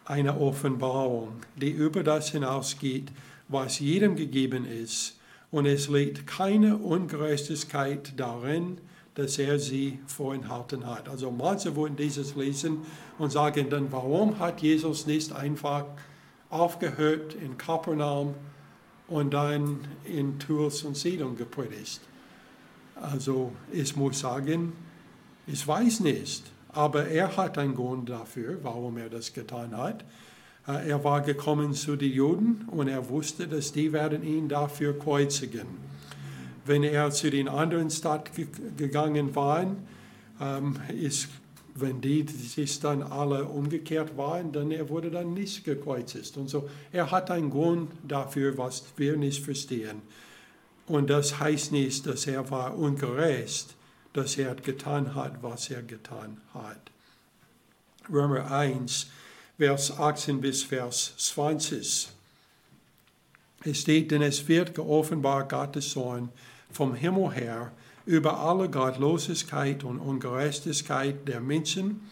eine 0.04 0.38
Offenbarung, 0.38 1.40
die 1.56 1.70
über 1.70 2.02
das 2.02 2.30
hinausgeht, 2.30 3.10
was 3.48 3.78
jedem 3.78 4.16
gegeben 4.16 4.66
ist. 4.66 5.18
Und 5.50 5.66
es 5.66 5.88
liegt 5.88 6.26
keine 6.26 6.76
Ungerechtigkeit 6.76 8.12
darin, 8.16 8.78
dass 9.14 9.38
er 9.38 9.58
sie 9.58 10.00
vorenthalten 10.06 10.86
hat. 10.86 11.08
Also 11.08 11.30
manche 11.30 11.76
würden 11.76 11.96
dieses 11.96 12.34
lesen 12.34 12.78
und 13.18 13.30
sagen 13.30 13.70
dann, 13.70 13.92
warum 13.92 14.38
hat 14.38 14.62
Jesus 14.62 15.06
nicht 15.06 15.32
einfach 15.32 15.84
aufgehört 16.50 17.34
in 17.34 17.56
Kapernaum 17.56 18.34
und 19.06 19.32
dann 19.32 19.86
in 20.04 20.38
Tours 20.38 20.82
und 20.82 20.96
Sidon 20.96 21.36
gepredigt? 21.36 22.00
Also 23.00 23.52
ich 23.72 23.96
muss 23.96 24.20
sagen, 24.20 24.72
ich 25.46 25.66
weiß 25.66 26.00
nicht, 26.00 26.44
aber 26.72 27.08
er 27.08 27.36
hat 27.36 27.58
einen 27.58 27.74
Grund 27.74 28.08
dafür, 28.08 28.58
warum 28.62 28.96
er 28.98 29.08
das 29.08 29.32
getan 29.32 29.76
hat. 29.76 30.04
Äh, 30.66 30.90
er 30.90 31.04
war 31.04 31.20
gekommen 31.20 31.74
zu 31.74 31.96
den 31.96 32.12
Juden 32.12 32.66
und 32.70 32.88
er 32.88 33.08
wusste, 33.08 33.46
dass 33.46 33.72
die 33.72 33.92
werden 33.92 34.22
ihn 34.22 34.48
dafür 34.48 34.98
kreuzigen. 34.98 35.66
Wenn 36.64 36.82
er 36.82 37.10
zu 37.10 37.30
den 37.30 37.48
anderen 37.48 37.90
Städten 37.90 38.48
gegangen 38.76 39.34
war, 39.34 39.66
ähm, 40.40 40.76
ist, 40.98 41.28
wenn 41.74 42.00
die 42.00 42.24
sich 42.26 42.80
dann 42.80 43.02
alle 43.02 43.44
umgekehrt 43.44 44.16
waren, 44.16 44.52
dann 44.52 44.70
er 44.70 44.88
wurde 44.88 45.10
dann 45.10 45.34
nicht 45.34 45.64
gekreuzigt. 45.64 46.36
Und 46.36 46.48
so, 46.48 46.68
er 46.92 47.10
hat 47.10 47.30
einen 47.30 47.50
Grund 47.50 47.90
dafür, 48.06 48.56
was 48.56 48.84
wir 48.96 49.16
nicht 49.16 49.44
verstehen. 49.44 50.00
Und 50.86 51.08
das 51.08 51.38
heißt 51.38 51.72
nicht, 51.72 52.06
dass 52.06 52.26
er 52.26 52.50
war 52.50 52.76
ungerecht, 52.76 53.74
dass 54.12 54.36
er 54.36 54.54
getan 54.54 55.14
hat, 55.14 55.42
was 55.42 55.70
er 55.70 55.82
getan 55.82 56.40
hat. 56.52 56.80
Römer 58.12 58.50
1, 58.50 59.06
Vers 59.56 59.98
18 59.98 60.40
bis 60.40 60.62
Vers 60.62 61.14
20. 61.16 62.08
Es 63.64 63.80
steht, 63.80 64.10
denn 64.10 64.20
es 64.20 64.46
wird 64.46 64.74
geoffenbart 64.74 65.48
Gottes 65.48 65.92
Sohn 65.92 66.28
vom 66.70 66.94
Himmel 66.94 67.32
her 67.32 67.72
über 68.04 68.38
alle 68.38 68.68
Gottlosigkeit 68.68 69.84
und 69.84 69.98
Ungerechtigkeit 69.98 71.26
der 71.26 71.40
Menschen, 71.40 72.02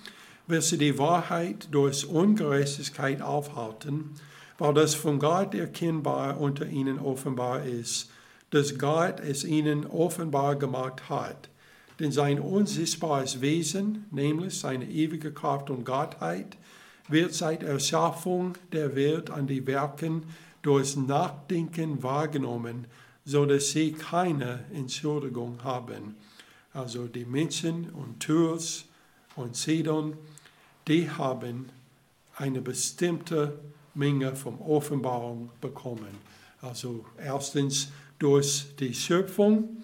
welche 0.47 0.79
die 0.79 0.99
Wahrheit 0.99 1.69
durch 1.71 2.07
Ungerechtigkeit 2.07 3.21
aufhalten, 3.21 4.15
weil 4.59 4.73
das 4.73 4.95
von 4.95 5.19
Gott 5.19 5.55
erkennbar 5.55 6.41
unter 6.41 6.67
ihnen 6.67 6.99
offenbar 6.99 7.65
ist, 7.65 8.09
dass 8.53 8.79
Gott 8.79 9.19
es 9.19 9.45
ihnen 9.45 9.87
offenbar 9.87 10.57
gemacht 10.57 11.09
hat. 11.09 11.49
Denn 11.99 12.13
sein 12.13 12.39
unsichtbares 12.39 13.41
Wesen, 13.41 14.05
nämlich 14.11 14.59
seine 14.59 14.85
ewige 14.89 15.33
Kraft 15.33 15.71
und 15.71 15.85
Gottheit, 15.85 16.57
wird 17.09 17.35
seit 17.35 17.63
Erschaffung 17.63 18.55
der 18.73 18.95
Welt 18.95 19.31
an 19.31 19.47
die 19.47 19.67
Werken 19.67 20.25
durch 20.61 20.97
Nachdenken 20.97 22.03
wahrgenommen, 22.03 22.87
so 23.25 23.47
dass 23.47 23.71
sie 23.71 23.93
keine 23.93 24.65
Entschuldigung 24.75 25.65
haben. 25.65 26.17
Also 26.75 27.07
die 27.07 27.25
Menschen 27.25 27.91
und 27.91 28.21
Tours 28.21 28.85
und 29.35 29.57
Sidon, 29.57 30.17
die 30.89 31.11
haben 31.11 31.71
eine 32.37 32.61
bestimmte 32.61 33.59
Menge 33.95 34.37
von 34.37 34.59
Offenbarung 34.61 35.51
bekommen. 35.61 36.19
Also 36.61 37.05
erstens 37.19 37.89
durch 38.23 38.67
die 38.79 38.95
Schöpfung. 38.95 39.83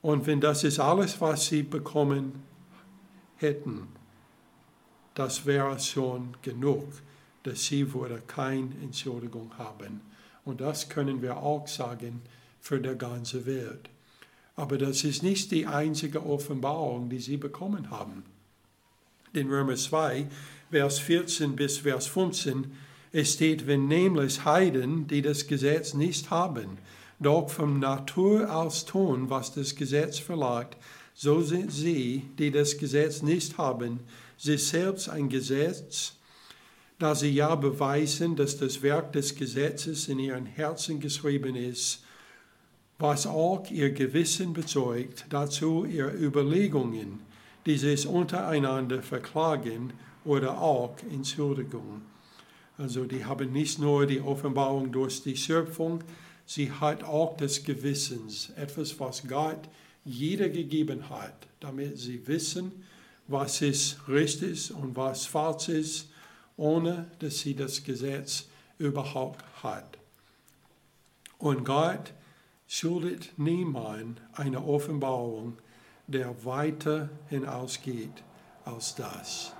Und 0.00 0.26
wenn 0.26 0.40
das 0.40 0.64
ist 0.64 0.78
alles, 0.78 1.20
was 1.20 1.46
sie 1.46 1.62
bekommen 1.62 2.42
hätten, 3.36 3.88
das 5.14 5.44
wäre 5.44 5.78
schon 5.78 6.36
genug, 6.40 6.86
dass 7.42 7.64
sie 7.64 7.92
würde 7.92 8.22
keine 8.26 8.70
Entschuldigung 8.82 9.50
haben. 9.58 10.00
Und 10.44 10.62
das 10.62 10.88
können 10.88 11.20
wir 11.20 11.36
auch 11.36 11.68
sagen 11.68 12.22
für 12.60 12.80
die 12.80 12.96
ganze 12.96 13.44
Welt. 13.44 13.90
Aber 14.56 14.78
das 14.78 15.04
ist 15.04 15.22
nicht 15.22 15.50
die 15.50 15.66
einzige 15.66 16.24
Offenbarung, 16.24 17.10
die 17.10 17.18
sie 17.18 17.36
bekommen 17.36 17.90
haben. 17.90 18.24
In 19.34 19.48
Römer 19.48 19.76
2, 19.76 20.26
Vers 20.70 20.98
14 20.98 21.56
bis 21.56 21.78
Vers 21.78 22.06
15, 22.06 22.72
es 23.12 23.34
steht, 23.34 23.66
wenn 23.66 23.86
nämlich 23.86 24.44
Heiden, 24.44 25.06
die 25.06 25.20
das 25.20 25.46
Gesetz 25.46 25.94
nicht 25.94 26.30
haben, 26.30 26.78
doch 27.20 27.50
vom 27.50 27.78
Natur 27.78 28.54
aus 28.54 28.86
tun, 28.86 29.30
was 29.30 29.52
das 29.52 29.76
Gesetz 29.76 30.18
verlangt, 30.18 30.76
so 31.14 31.42
sind 31.42 31.70
sie, 31.70 32.24
die 32.38 32.50
das 32.50 32.78
Gesetz 32.78 33.22
nicht 33.22 33.58
haben, 33.58 34.00
sich 34.38 34.66
selbst 34.66 35.08
ein 35.10 35.28
Gesetz, 35.28 36.14
da 36.98 37.14
sie 37.14 37.30
ja 37.30 37.54
beweisen, 37.54 38.36
dass 38.36 38.56
das 38.56 38.82
Werk 38.82 39.12
des 39.12 39.36
Gesetzes 39.36 40.08
in 40.08 40.18
ihren 40.18 40.46
Herzen 40.46 40.98
geschrieben 40.98 41.56
ist, 41.56 42.02
was 42.98 43.26
auch 43.26 43.70
ihr 43.70 43.90
Gewissen 43.90 44.52
bezeugt, 44.52 45.26
dazu 45.30 45.84
ihre 45.84 46.12
Überlegungen, 46.12 47.20
die 47.66 47.76
sich 47.76 48.06
untereinander 48.06 49.02
verklagen 49.02 49.92
oder 50.24 50.60
auch 50.60 50.96
Entschuldigung. 51.10 52.02
Also 52.78 53.04
die 53.04 53.24
haben 53.24 53.52
nicht 53.52 53.78
nur 53.78 54.06
die 54.06 54.20
Offenbarung 54.20 54.90
durch 54.90 55.22
die 55.22 55.36
Schöpfung, 55.36 56.02
sie 56.50 56.72
hat 56.72 57.04
auch 57.04 57.36
des 57.36 57.62
Gewissens, 57.62 58.50
etwas, 58.56 58.98
was 58.98 59.28
Gott 59.28 59.68
jeder 60.04 60.48
gegeben 60.48 61.08
hat, 61.08 61.46
damit 61.60 61.96
sie 61.96 62.26
wissen, 62.26 62.72
was 63.28 63.62
ist 63.62 64.08
richtig 64.08 64.74
und 64.74 64.96
was 64.96 65.26
falsch 65.26 65.68
ist, 65.68 66.08
ohne 66.56 67.08
dass 67.20 67.38
sie 67.38 67.54
das 67.54 67.84
Gesetz 67.84 68.46
überhaupt 68.78 69.44
hat. 69.62 69.96
Und 71.38 71.64
Gott 71.64 72.12
schuldet 72.66 73.32
niemand 73.36 74.20
eine 74.32 74.64
Offenbarung, 74.64 75.56
der 76.08 76.44
weiter 76.44 77.10
hinausgeht 77.28 78.24
als 78.64 78.96
das. 78.96 79.52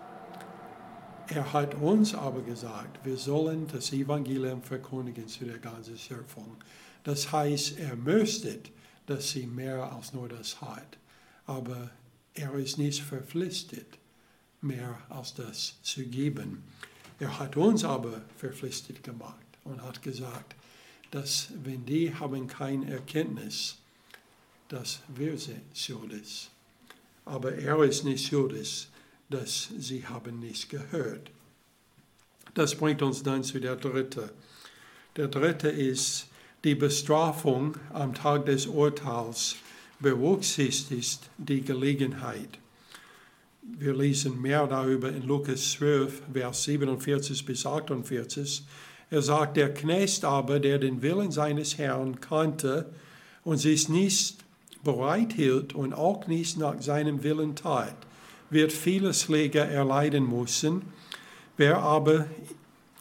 Er 1.32 1.52
hat 1.52 1.76
uns 1.76 2.12
aber 2.12 2.42
gesagt, 2.42 3.04
wir 3.06 3.16
sollen 3.16 3.68
das 3.68 3.92
Evangelium 3.92 4.62
verkündigen 4.62 5.28
zu 5.28 5.44
der 5.44 5.58
ganzen 5.58 5.96
Schöpfung. 5.96 6.56
Das 7.04 7.30
heißt, 7.30 7.78
er 7.78 7.94
möchte, 7.94 8.58
dass 9.06 9.30
sie 9.30 9.46
mehr 9.46 9.92
als 9.92 10.12
nur 10.12 10.28
das 10.28 10.60
hat. 10.60 10.98
Aber 11.46 11.90
er 12.34 12.54
ist 12.54 12.78
nicht 12.78 13.02
verpflichtet, 13.02 13.86
mehr 14.60 14.98
als 15.08 15.32
das 15.34 15.80
zu 15.82 16.02
geben. 16.04 16.64
Er 17.20 17.38
hat 17.38 17.56
uns 17.56 17.84
aber 17.84 18.22
verpflichtet 18.36 19.04
gemacht 19.04 19.46
und 19.62 19.80
hat 19.82 20.02
gesagt, 20.02 20.56
dass 21.12 21.50
wenn 21.62 21.86
die 21.86 22.12
haben 22.12 22.48
keine 22.48 22.90
Erkenntnis, 22.90 23.78
dass 24.66 25.00
wir 25.14 25.38
sind 25.38 25.62
schuldig. 25.74 26.50
Aber 27.24 27.54
er 27.54 27.84
ist 27.84 28.02
nicht 28.02 28.26
schuldig, 28.26 28.89
dass 29.30 29.70
sie 29.78 30.06
haben 30.06 30.40
nicht 30.40 30.68
gehört. 30.68 31.30
Das 32.54 32.74
bringt 32.74 33.00
uns 33.02 33.22
dann 33.22 33.44
zu 33.44 33.60
der 33.60 33.76
dritte. 33.76 34.30
Der 35.16 35.28
dritte 35.28 35.68
ist 35.68 36.26
die 36.64 36.74
Bestrafung 36.74 37.76
am 37.92 38.14
Tag 38.14 38.46
des 38.46 38.66
Urteils 38.66 39.56
berücksichtigt 40.00 41.20
die 41.38 41.62
Gelegenheit. 41.62 42.58
Wir 43.62 43.94
lesen 43.94 44.40
mehr 44.40 44.66
darüber 44.66 45.10
in 45.10 45.22
Lukas 45.22 45.72
12, 45.72 46.22
Vers 46.32 46.64
47 46.64 47.44
bis 47.44 47.64
48. 47.64 48.64
Er 49.10 49.22
sagt, 49.22 49.56
der 49.56 49.72
Knecht 49.72 50.24
aber, 50.24 50.60
der 50.60 50.78
den 50.78 51.02
Willen 51.02 51.30
seines 51.30 51.78
Herrn 51.78 52.20
kannte 52.20 52.90
und 53.44 53.58
sich 53.58 53.88
nicht 53.88 54.38
bereit 54.82 55.34
hielt 55.34 55.74
und 55.74 55.92
auch 55.92 56.26
nicht 56.26 56.58
nach 56.58 56.80
seinem 56.80 57.22
Willen 57.22 57.54
tat, 57.54 57.96
wird 58.50 58.72
viele 58.72 59.14
Schläge 59.14 59.60
erleiden 59.60 60.28
müssen. 60.28 60.82
Wer 61.56 61.78
aber 61.78 62.26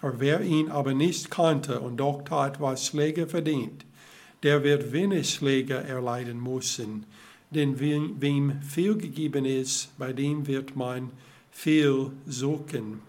wer 0.01 0.41
ihn 0.41 0.69
aber 0.69 0.93
nicht 0.93 1.29
kannte 1.29 1.79
und 1.79 1.97
doch 1.97 2.23
tat, 2.23 2.61
was 2.61 2.87
Schläge 2.87 3.27
verdient, 3.27 3.85
der 4.43 4.63
wird 4.63 4.91
wenig 4.91 5.29
Schläge 5.29 5.75
erleiden 5.75 6.41
müssen. 6.41 7.05
Denn 7.51 7.79
wem 7.79 8.61
viel 8.61 8.95
gegeben 8.95 9.45
ist, 9.45 9.97
bei 9.97 10.13
dem 10.13 10.45
wird 10.47 10.75
man 10.75 11.11
viel 11.51 12.11
suchen. 12.27 13.01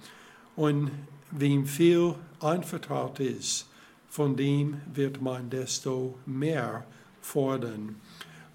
Und 0.57 0.90
wem 1.31 1.66
viel 1.66 2.14
anvertraut 2.40 3.20
ist, 3.20 3.68
von 4.09 4.35
dem 4.37 4.81
wird 4.92 5.20
man 5.20 5.50
desto 5.50 6.18
mehr 6.26 6.85
fordern. 7.20 7.96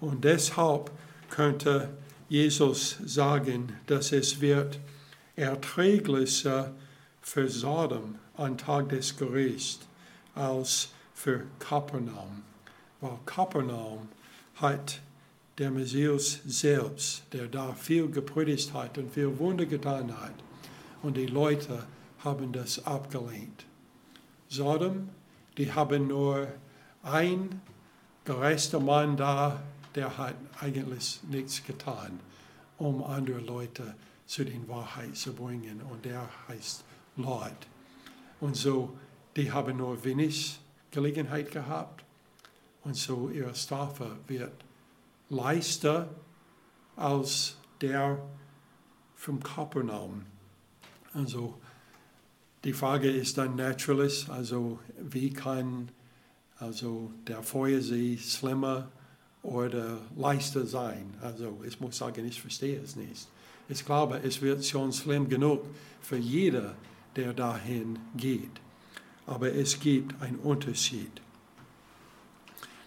Und 0.00 0.24
deshalb 0.24 0.90
könnte 1.30 1.88
Jesus 2.28 2.98
sagen, 3.04 3.72
dass 3.86 4.12
es 4.12 4.40
wird 4.40 4.78
erträglicher 5.36 6.72
für 7.20 7.48
Sodom 7.48 8.16
am 8.36 8.58
Tag 8.58 8.88
des 8.88 9.16
Gerichts 9.16 9.86
als 10.34 10.88
für 11.14 11.42
Kapernaum 11.58 12.42
weil 13.00 13.18
Kapernaum 13.26 14.08
hat 14.56 15.00
der 15.58 15.70
Messias 15.70 16.40
selbst, 16.46 17.22
der 17.32 17.46
da 17.46 17.72
viel 17.72 18.08
gepredigt 18.10 18.72
hat 18.74 18.98
und 18.98 19.12
viel 19.12 19.38
Wunder 19.38 19.66
getan 19.66 20.14
hat. 20.20 20.34
Und 21.02 21.16
die 21.16 21.26
Leute 21.26 21.84
haben 22.24 22.52
das 22.52 22.84
abgelehnt. 22.84 23.64
Sodom, 24.48 25.08
die 25.56 25.72
haben 25.72 26.08
nur 26.08 26.48
ein 27.02 27.60
gerechter 28.24 28.80
Mann 28.80 29.16
da, 29.16 29.62
der 29.96 30.16
hat 30.16 30.36
eigentlich 30.60 31.20
nichts 31.28 31.64
getan, 31.64 32.20
um 32.78 33.02
andere 33.02 33.40
Leute 33.40 33.94
zu 34.26 34.44
den 34.44 34.68
Wahrheit 34.68 35.16
zu 35.16 35.32
bringen. 35.32 35.80
Und 35.90 36.04
der 36.04 36.28
heißt 36.48 36.84
Lot. 37.16 37.56
Und 38.40 38.56
so, 38.56 38.96
die 39.36 39.50
haben 39.50 39.78
nur 39.78 40.04
wenig 40.04 40.60
Gelegenheit 40.90 41.50
gehabt. 41.50 42.04
Und 42.84 42.94
so 42.94 43.30
ihre 43.30 43.54
Strafe 43.54 44.18
wird 44.26 44.52
leichter 45.30 46.08
als 46.94 47.56
der 47.80 48.18
vom 49.16 49.42
Kapernaum. 49.42 50.26
Also 51.14 51.58
die 52.64 52.72
Frage 52.72 53.10
ist 53.10 53.38
dann 53.38 53.56
natürlich, 53.56 54.28
also 54.28 54.78
wie 54.98 55.32
kann 55.32 55.90
also 56.58 57.12
der 57.26 57.42
Feuersee 57.42 58.18
schlimmer 58.18 58.88
oder 59.46 59.98
leichter 60.16 60.66
sein? 60.66 61.14
Also 61.22 61.62
ich 61.66 61.80
muss 61.80 61.96
sagen, 61.96 62.26
ich 62.26 62.40
verstehe 62.40 62.80
es 62.80 62.96
nicht. 62.96 63.28
Ich 63.68 63.84
glaube, 63.84 64.20
es 64.22 64.42
wird 64.42 64.64
schon 64.64 64.92
schlimm 64.92 65.28
genug 65.28 65.64
für 66.00 66.16
jeder, 66.16 66.74
der 67.14 67.32
dahin 67.32 67.98
geht. 68.16 68.60
Aber 69.26 69.52
es 69.52 69.80
gibt 69.80 70.20
einen 70.20 70.36
Unterschied. 70.36 71.10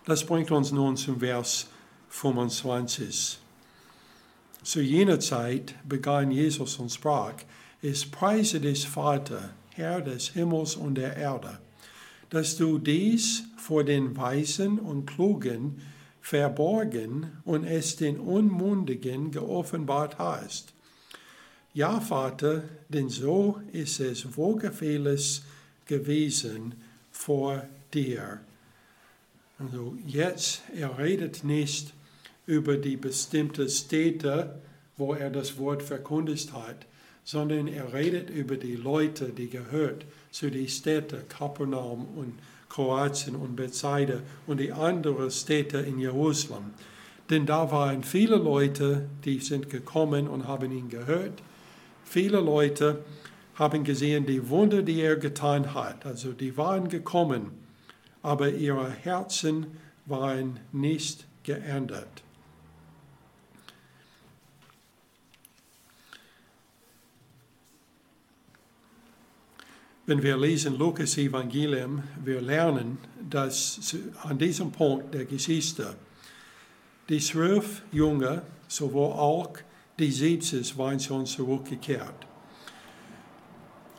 Das 0.05 0.25
bringt 0.25 0.51
uns 0.51 0.71
nun 0.71 0.95
zum 0.97 1.19
Vers 1.19 1.67
25. 2.09 3.39
Zu 4.63 4.81
jener 4.81 5.19
Zeit 5.19 5.75
begann 5.87 6.31
Jesus 6.31 6.77
und 6.77 6.91
sprach, 6.91 7.35
ich 7.81 8.11
preise 8.11 8.59
dich, 8.59 8.87
Vater, 8.87 9.51
Herr 9.71 10.01
des 10.01 10.29
Himmels 10.29 10.75
und 10.75 10.95
der 10.95 11.15
Erde, 11.15 11.59
dass 12.29 12.57
du 12.57 12.77
dies 12.77 13.43
vor 13.57 13.83
den 13.83 14.17
Weisen 14.17 14.79
und 14.79 15.05
Klugen 15.05 15.81
verborgen 16.29 17.41
und 17.43 17.63
es 17.63 17.95
den 17.95 18.19
Unmundigen 18.19 19.31
geoffenbart 19.31 20.19
hast. 20.19 20.73
Ja, 21.73 21.99
Vater, 21.99 22.63
denn 22.87 23.09
so 23.09 23.59
ist 23.71 23.99
es 23.99 24.37
wohlgefällig 24.37 25.41
gewesen 25.87 26.75
vor 27.11 27.63
dir. 27.95 28.41
Also 29.57 29.97
jetzt, 30.05 30.61
er 30.75 30.99
redet 30.99 31.43
nicht 31.43 31.93
über 32.45 32.77
die 32.77 32.97
bestimmte 32.97 33.67
Städte, 33.67 34.61
wo 34.97 35.15
er 35.15 35.31
das 35.31 35.57
Wort 35.57 35.81
verkündigt 35.81 36.53
hat, 36.53 36.85
sondern 37.23 37.67
er 37.67 37.91
redet 37.91 38.29
über 38.29 38.55
die 38.55 38.75
Leute, 38.75 39.29
die 39.29 39.49
gehört 39.49 40.05
zu 40.29 40.51
den 40.51 40.67
Städten 40.67 41.27
Kapernaum 41.27 42.07
und 42.15 42.33
Kroatien 42.69 43.35
und 43.35 43.55
Bethsaida 43.55 44.19
und 44.47 44.59
die 44.59 44.71
anderen 44.71 45.31
Städte 45.31 45.79
in 45.79 45.99
Jerusalem. 45.99 46.73
Denn 47.29 47.45
da 47.45 47.71
waren 47.71 48.03
viele 48.03 48.37
Leute, 48.37 49.07
die 49.25 49.39
sind 49.39 49.69
gekommen 49.69 50.27
und 50.27 50.47
haben 50.47 50.71
ihn 50.71 50.89
gehört. 50.89 51.41
Viele 52.03 52.39
Leute 52.39 53.03
haben 53.55 53.83
gesehen 53.83 54.25
die 54.25 54.49
Wunder, 54.49 54.81
die 54.81 55.01
er 55.01 55.17
getan 55.17 55.73
hat. 55.73 56.05
Also 56.05 56.31
die 56.31 56.57
waren 56.57 56.87
gekommen, 56.87 57.51
aber 58.23 58.49
ihre 58.49 58.89
Herzen 58.89 59.67
waren 60.05 60.59
nicht 60.71 61.25
geändert. 61.43 62.23
Wenn 70.09 70.23
wir 70.23 70.37
lesen 70.37 70.75
Lukas 70.75 71.19
Evangelium, 71.19 72.01
wir 72.25 72.41
lernen, 72.41 72.97
dass 73.29 73.95
an 74.23 74.39
diesem 74.39 74.71
Punkt 74.71 75.13
der 75.13 75.25
Geschichte 75.25 75.95
die 77.07 77.19
zwölf 77.19 77.83
Jünger, 77.91 78.41
sowohl 78.67 79.11
auch 79.11 79.53
die 79.99 80.09
siebzehn, 80.09 80.65
waren 80.77 80.99
schon 80.99 81.27
zurückgekehrt. 81.27 82.25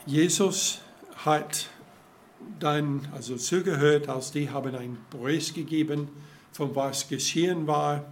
Jesus 0.05 0.81
hat 1.14 1.68
dann 2.59 3.07
also 3.14 3.37
zugehört, 3.37 4.09
als 4.09 4.33
die 4.33 4.51
haben 4.51 4.75
einen 4.75 4.99
Bericht 5.11 5.55
gegeben, 5.55 6.09
von 6.51 6.75
was 6.75 7.07
geschehen 7.07 7.68
war. 7.68 8.05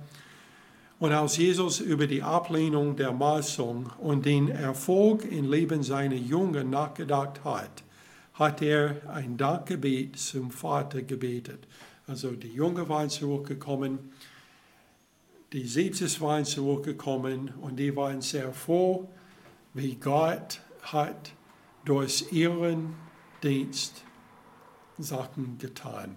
Und 1.01 1.11
als 1.11 1.37
Jesus 1.37 1.81
über 1.81 2.07
die 2.07 2.23
Ablehnung 2.23 2.95
der 2.95 3.11
Maßung 3.11 3.91
und 3.99 4.25
den 4.25 4.51
Erfolg 4.51 5.25
im 5.25 5.51
Leben 5.51 5.83
seiner 5.83 6.15
Jünger 6.15 6.63
nachgedacht 6.63 7.41
hat, 7.43 7.83
hat 8.39 8.63
er 8.63 9.03
ein 9.09 9.37
Dankgebet 9.37 10.17
zum 10.17 10.53
Vater 10.53 11.03
gebetet. 11.03 11.67
Also 12.07 12.31
die 12.33 12.53
Jungen 12.53 12.89
waren 12.89 13.11
zurückgekommen, 13.11 14.13
die 15.53 15.67
Siebzig 15.67 16.21
waren 16.21 16.45
zurückgekommen 16.45 17.53
und 17.61 17.77
die 17.77 17.95
waren 17.97 18.21
sehr 18.21 18.53
froh, 18.53 19.09
wie 19.75 19.97
Gott 19.97 20.61
hat 20.83 21.33
durch 21.85 22.31
ihren 22.31 22.95
Dienst 23.43 24.05
Sachen 24.99 25.59
getan. 25.59 26.17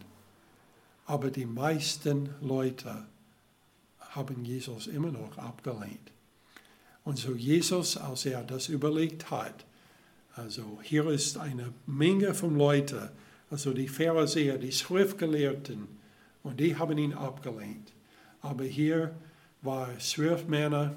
Aber 1.05 1.31
die 1.31 1.45
meisten 1.45 2.35
Leute 2.41 3.05
haben 3.99 4.45
Jesus 4.45 4.87
immer 4.87 5.11
noch 5.11 5.37
abgelehnt. 5.37 6.11
Und 7.03 7.17
so 7.17 7.33
Jesus, 7.33 7.97
als 7.97 8.25
er 8.25 8.43
das 8.43 8.69
überlegt 8.69 9.31
hat, 9.31 9.65
also 10.35 10.79
hier 10.83 11.07
ist 11.07 11.37
eine 11.37 11.73
Menge 11.85 12.33
von 12.33 12.57
Leuten, 12.57 13.09
also 13.49 13.73
die 13.73 13.87
Pharisäer, 13.87 14.57
die 14.57 14.71
Schriftgelehrten, 14.71 15.87
und 16.43 16.59
die 16.59 16.75
haben 16.75 16.97
ihn 16.97 17.13
abgelehnt. 17.13 17.93
Aber 18.41 18.63
hier 18.63 19.13
waren 19.61 19.99
zwölf 19.99 20.47
Männer, 20.47 20.95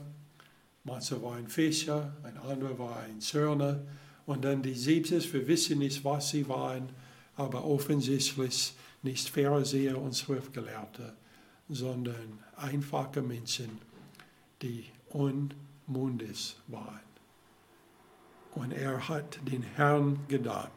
manche 0.84 1.22
waren 1.22 1.48
Fischer, 1.48 2.16
ein 2.22 2.38
anderer 2.38 2.78
war 2.78 3.00
ein 3.00 3.20
Zörner, 3.20 3.82
und 4.26 4.44
dann 4.44 4.62
die 4.62 4.74
siebzig, 4.74 5.32
wir 5.34 5.46
wissen 5.46 5.80
nicht, 5.80 6.02
was 6.04 6.30
sie 6.30 6.48
waren, 6.48 6.88
aber 7.36 7.64
offensichtlich 7.64 8.74
nicht 9.02 9.28
Pharisäer 9.28 10.00
und 10.00 10.16
Schriftgelehrte, 10.16 11.12
sondern 11.68 12.38
einfache 12.56 13.20
Menschen, 13.20 13.78
die 14.62 14.84
unmundig 15.10 16.56
waren. 16.68 17.13
Und 18.54 18.72
er 18.72 19.08
hat 19.08 19.38
den 19.50 19.62
Herrn 19.62 20.18
gedacht, 20.28 20.72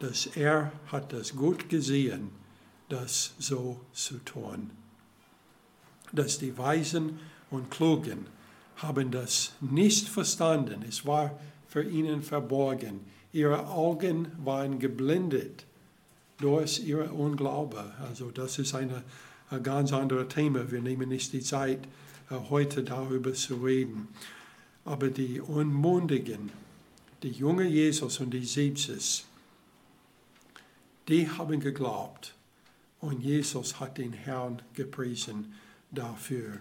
dass 0.00 0.26
er 0.26 0.72
hat 0.88 1.12
das 1.12 1.34
gut 1.34 1.68
gesehen, 1.68 2.30
das 2.88 3.34
so 3.38 3.80
zu 3.92 4.18
tun. 4.18 4.70
Dass 6.12 6.38
die 6.38 6.56
Weisen 6.56 7.18
und 7.50 7.70
Klugen 7.70 8.26
haben 8.76 9.10
das 9.10 9.54
nicht 9.60 10.08
verstanden. 10.08 10.84
Es 10.86 11.06
war 11.06 11.38
für 11.66 11.82
ihnen 11.82 12.22
verborgen. 12.22 13.00
Ihre 13.32 13.66
Augen 13.68 14.28
waren 14.44 14.78
geblendet 14.78 15.64
durch 16.38 16.86
ihre 16.86 17.12
Unglaube. 17.12 17.92
Also 18.06 18.30
das 18.30 18.58
ist 18.58 18.74
ein 18.74 18.90
ganz 19.62 19.92
anderes 19.92 20.28
Thema. 20.28 20.70
Wir 20.70 20.82
nehmen 20.82 21.08
nicht 21.08 21.32
die 21.32 21.40
Zeit, 21.40 21.80
äh, 22.30 22.34
heute 22.50 22.82
darüber 22.82 23.32
zu 23.32 23.56
reden. 23.56 24.08
Aber 24.84 25.08
die 25.08 25.40
Unmundigen, 25.40 26.50
die 27.22 27.30
junge 27.30 27.64
Jesus 27.64 28.20
und 28.20 28.30
die 28.30 28.44
70, 28.44 29.24
die 31.08 31.28
haben 31.30 31.60
geglaubt 31.60 32.34
und 33.00 33.20
Jesus 33.20 33.78
hat 33.80 33.98
den 33.98 34.12
Herrn 34.12 34.62
gepriesen 34.74 35.54
dafür. 35.90 36.58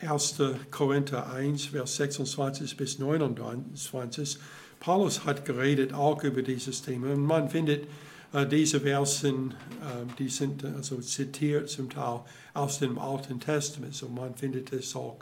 1. 0.00 0.42
Korinther 0.70 1.30
1, 1.32 1.66
Vers 1.66 1.96
26 1.96 2.76
bis 2.76 2.98
29. 2.98 4.38
Paulus 4.80 5.24
hat 5.24 5.44
geredet 5.44 5.92
auch 5.92 6.22
über 6.22 6.42
dieses 6.42 6.82
Thema 6.82 7.12
und 7.12 7.24
man 7.24 7.50
findet 7.50 7.86
äh, 8.32 8.46
diese 8.46 8.80
Versen, 8.80 9.52
äh, 9.82 10.06
die 10.18 10.28
sind 10.28 10.64
also 10.64 11.00
zitiert 11.00 11.68
zum 11.68 11.90
Teil 11.90 12.20
aus 12.54 12.78
dem 12.78 12.98
Alten 12.98 13.40
Testament, 13.40 13.94
so 13.94 14.08
man 14.08 14.34
findet 14.34 14.72
es 14.72 14.96
auch 14.96 15.18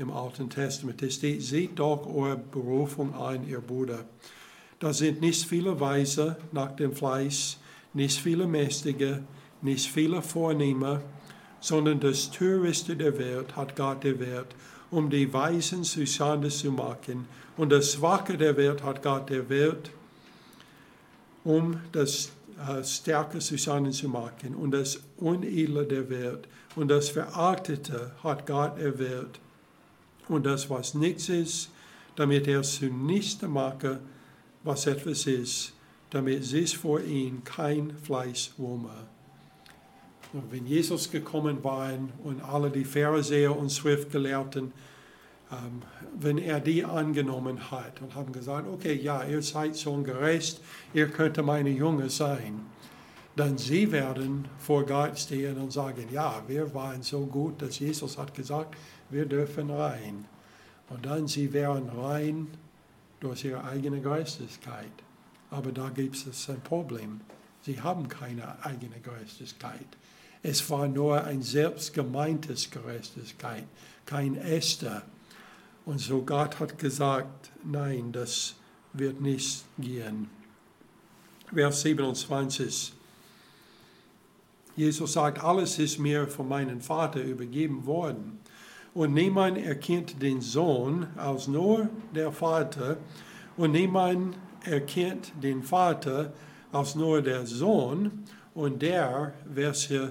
im 0.00 0.10
Alten 0.10 0.48
Testament. 0.48 1.02
Es 1.02 1.14
steht, 1.14 1.42
seht 1.42 1.78
doch 1.78 2.06
eure 2.06 2.36
Berufung 2.36 3.14
ein, 3.14 3.46
ihr 3.46 3.60
Bruder. 3.60 4.04
Da 4.78 4.92
sind 4.92 5.20
nicht 5.20 5.44
viele 5.44 5.78
Weise 5.78 6.36
nach 6.52 6.74
dem 6.74 6.94
Fleisch, 6.94 7.58
nicht 7.92 8.18
viele 8.18 8.46
Mächtige, 8.46 9.22
nicht 9.60 9.86
viele 9.86 10.22
Vornehmer, 10.22 11.02
sondern 11.60 12.00
das 12.00 12.30
Törichte 12.30 12.96
der 12.96 13.18
Welt 13.18 13.56
hat 13.56 13.76
Gott 13.76 14.04
erwählt, 14.04 14.46
um 14.90 15.10
die 15.10 15.30
Weisen 15.32 15.84
zu 15.84 16.06
Schande 16.06 16.48
zu 16.48 16.72
machen. 16.72 17.28
Und 17.58 17.70
das 17.70 17.92
Schwache 17.92 18.38
der 18.38 18.56
Welt 18.56 18.82
hat 18.82 19.02
Gott 19.02 19.30
erwählt, 19.30 19.90
um 21.44 21.78
das 21.92 22.32
äh, 22.66 22.82
stärker 22.82 23.40
zusammenzumachen 23.40 24.54
und 24.54 24.70
das 24.70 25.00
Unedle 25.18 25.84
der 25.84 26.08
Welt 26.08 26.48
und 26.74 26.88
das 26.88 27.10
Verachtete 27.10 28.12
hat 28.22 28.46
Gott 28.46 28.78
erwählt 28.78 29.40
und 30.30 30.46
das, 30.46 30.70
was 30.70 30.94
nichts 30.94 31.28
ist, 31.28 31.70
damit 32.16 32.46
er 32.46 32.62
zunichte 32.62 33.48
mache, 33.48 34.00
was 34.62 34.86
etwas 34.86 35.26
ist, 35.26 35.72
damit 36.10 36.44
sie 36.44 36.66
vor 36.66 37.00
ihm 37.00 37.42
kein 37.44 37.96
Fleisch 38.02 38.52
wumme. 38.56 39.08
Wenn 40.50 40.66
Jesus 40.66 41.10
gekommen 41.10 41.62
war 41.64 41.90
und 42.22 42.42
alle 42.42 42.70
die 42.70 42.84
Pharisäer 42.84 43.56
und 43.56 43.72
Schriftgelehrten, 43.72 44.72
ähm, 45.50 45.82
wenn 46.18 46.38
er 46.38 46.60
die 46.60 46.84
angenommen 46.84 47.70
hat 47.70 48.00
und 48.00 48.14
haben 48.14 48.32
gesagt, 48.32 48.68
okay, 48.68 48.94
ja, 48.94 49.24
ihr 49.24 49.42
seid 49.42 49.78
schon 49.78 50.04
gerecht, 50.04 50.60
ihr 50.94 51.08
könnt 51.08 51.44
meine 51.44 51.70
Jünger 51.70 52.08
sein, 52.08 52.60
dann 53.34 53.58
sie 53.58 53.90
werden 53.90 54.46
vor 54.58 54.84
Gott 54.86 55.18
stehen 55.18 55.56
und 55.58 55.72
sagen, 55.72 56.06
ja, 56.12 56.42
wir 56.46 56.72
waren 56.74 57.02
so 57.02 57.26
gut, 57.26 57.60
dass 57.62 57.80
Jesus 57.80 58.16
hat 58.16 58.32
gesagt, 58.34 58.76
wir 59.10 59.26
dürfen 59.26 59.70
rein. 59.70 60.24
Und 60.88 61.06
dann 61.06 61.28
sie 61.28 61.52
wären 61.52 61.88
rein 61.88 62.48
durch 63.20 63.44
ihre 63.44 63.64
eigene 63.64 64.00
Geistigkeit. 64.00 64.92
Aber 65.50 65.72
da 65.72 65.88
gibt 65.90 66.16
es 66.16 66.48
ein 66.48 66.60
Problem. 66.60 67.20
Sie 67.62 67.80
haben 67.80 68.08
keine 68.08 68.64
eigene 68.64 68.98
Gerechtigkeit. 69.00 69.86
Es 70.42 70.68
war 70.70 70.88
nur 70.88 71.22
ein 71.24 71.42
selbstgemeintes 71.42 72.70
Gerechtigkeit, 72.70 73.64
kein 74.06 74.36
echter. 74.36 75.02
Und 75.84 75.98
so 75.98 76.22
Gott 76.22 76.58
hat 76.58 76.78
gesagt, 76.78 77.50
nein, 77.62 78.12
das 78.12 78.54
wird 78.92 79.20
nicht 79.20 79.64
gehen. 79.78 80.30
Vers 81.52 81.82
27. 81.82 82.94
Jesus 84.76 85.12
sagt, 85.12 85.42
alles 85.42 85.78
ist 85.78 85.98
mir 85.98 86.26
von 86.26 86.48
meinem 86.48 86.80
Vater 86.80 87.22
übergeben 87.22 87.84
worden. 87.84 88.39
Und 89.00 89.14
niemand 89.14 89.56
erkennt 89.56 90.20
den 90.20 90.42
Sohn 90.42 91.06
als 91.16 91.48
nur 91.48 91.88
der 92.14 92.30
Vater. 92.32 92.98
Und 93.56 93.72
niemand 93.72 94.36
erkennt 94.62 95.32
den 95.42 95.62
Vater 95.62 96.34
als 96.70 96.96
nur 96.96 97.22
der 97.22 97.46
Sohn. 97.46 98.24
Und 98.52 98.82
der, 98.82 99.32
welcher 99.46 100.10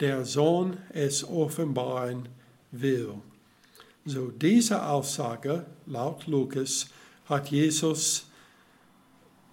der 0.00 0.24
Sohn 0.24 0.78
es 0.92 1.22
offenbaren 1.22 2.28
will. 2.72 3.14
So 4.04 4.32
diese 4.32 4.84
Aussage, 4.84 5.66
laut 5.86 6.26
Lukas, 6.26 6.88
hat 7.26 7.52
Jesus 7.52 8.26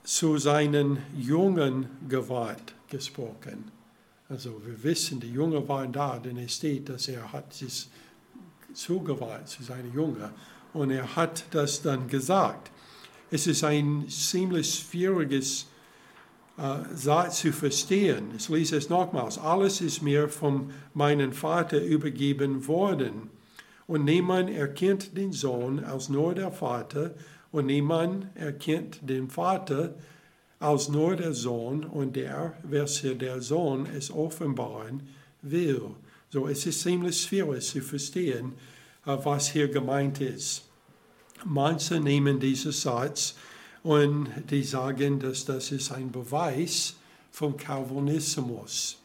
zu 0.04 0.40
seinen 0.40 0.98
Jungen 1.16 1.88
gewandt 2.10 2.74
gesprochen. 2.90 3.70
Also 4.28 4.60
wir 4.66 4.84
wissen, 4.84 5.20
die 5.20 5.32
Jungen 5.32 5.68
waren 5.68 5.94
da, 5.94 6.18
denn 6.18 6.38
es 6.38 6.56
steht, 6.56 6.90
dass 6.90 7.08
er 7.08 7.32
hat 7.32 7.54
sich 7.54 7.90
zugewandt 8.76 9.48
zu 9.48 9.64
seinen 9.64 9.94
Jungen 9.94 10.30
und 10.74 10.92
er 10.92 11.16
hat 11.16 11.46
das 11.52 11.82
dann 11.82 12.08
gesagt. 12.08 12.72
Es 13.32 13.48
ist 13.48 13.64
ein 13.64 14.06
ziemlich 14.08 14.76
schwieriges 14.76 15.68
äh, 16.58 16.78
Satz 16.94 17.40
zu 17.40 17.52
verstehen. 17.52 18.32
Ich 18.38 18.48
lese 18.50 18.78
es 18.78 18.90
nochmals. 18.90 19.38
Alles 19.38 19.82
ist 19.82 20.02
mir 20.02 20.30
von 20.30 20.72
meinem 20.94 21.34
Vater 21.34 21.82
übergeben 21.82 22.68
worden. 22.68 23.30
Und 23.88 24.06
niemand 24.06 24.50
erkennt 24.50 25.18
den 25.18 25.32
Sohn 25.32 25.84
als 25.84 26.10
nur 26.10 26.34
der 26.36 26.52
Vater, 26.52 27.14
und 27.52 27.68
niemand 27.68 28.28
erkennt 28.36 29.00
den 29.10 29.30
Vater 29.30 29.96
als 30.60 30.90
nur 30.90 31.16
der 31.16 31.34
Sohn 31.34 31.86
und 31.86 32.18
der, 32.18 32.54
welcher 32.64 33.16
der 33.16 33.42
Sohn 33.42 33.86
es 33.86 34.12
offenbaren 34.12 35.04
will. 35.42 35.92
So 36.30 36.48
es 36.48 36.66
ist 36.66 36.82
ziemlich 36.82 37.22
schwierig 37.22 37.66
zu 37.66 37.82
verstehen, 37.82 38.54
was 39.06 39.52
hier 39.52 39.68
gemeint 39.68 40.20
ist. 40.22 40.64
Manche 41.46 42.00
nehmen 42.00 42.40
diesen 42.40 42.72
Satz 42.72 43.36
und 43.84 44.28
die 44.50 44.64
sagen, 44.64 45.20
dass 45.20 45.46
das 45.46 45.72
ist 45.72 45.92
ein 45.92 46.12
Beweis 46.12 46.96
vom 47.32 47.56
Calvinismus. 47.56 48.98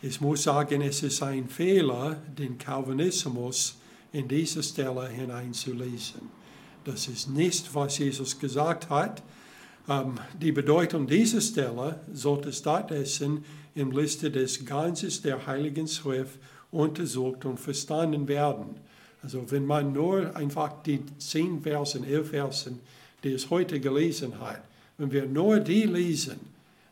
Ich 0.00 0.20
muss 0.20 0.44
sagen, 0.44 0.80
es 0.80 1.02
ist 1.02 1.22
ein 1.22 1.48
Fehler, 1.48 2.22
den 2.38 2.56
Calvinismus 2.56 3.76
in 4.12 4.26
diese 4.26 4.62
Stelle 4.62 5.06
hineinzulesen. 5.08 6.22
Das 6.84 7.08
ist 7.08 7.28
nicht, 7.28 7.74
was 7.74 7.98
Jesus 7.98 8.38
gesagt 8.38 8.88
hat. 8.88 9.22
Ähm, 9.88 10.14
die 10.40 10.52
Bedeutung 10.52 11.06
dieser 11.06 11.40
Stelle 11.40 12.00
sollte 12.12 12.52
stattdessen 12.52 13.44
im 13.74 13.90
Liste 13.92 14.30
des 14.30 14.64
Ganzes 14.64 15.22
der 15.22 15.46
Heiligen 15.46 15.86
Schrift 15.86 16.38
untersucht 16.70 17.44
und 17.44 17.58
verstanden 17.58 18.28
werden. 18.28 18.76
Also 19.22 19.50
wenn 19.50 19.66
man 19.66 19.92
nur 19.92 20.34
einfach 20.34 20.82
die 20.82 21.00
zehn 21.18 21.62
Versen, 21.62 22.04
elf 22.04 22.30
Versen, 22.30 22.80
die 23.22 23.32
es 23.32 23.50
heute 23.50 23.80
gelesen 23.80 24.40
hat, 24.40 24.62
wenn 24.98 25.12
wir 25.12 25.26
nur 25.26 25.60
die 25.60 25.84
lesen, 25.84 26.40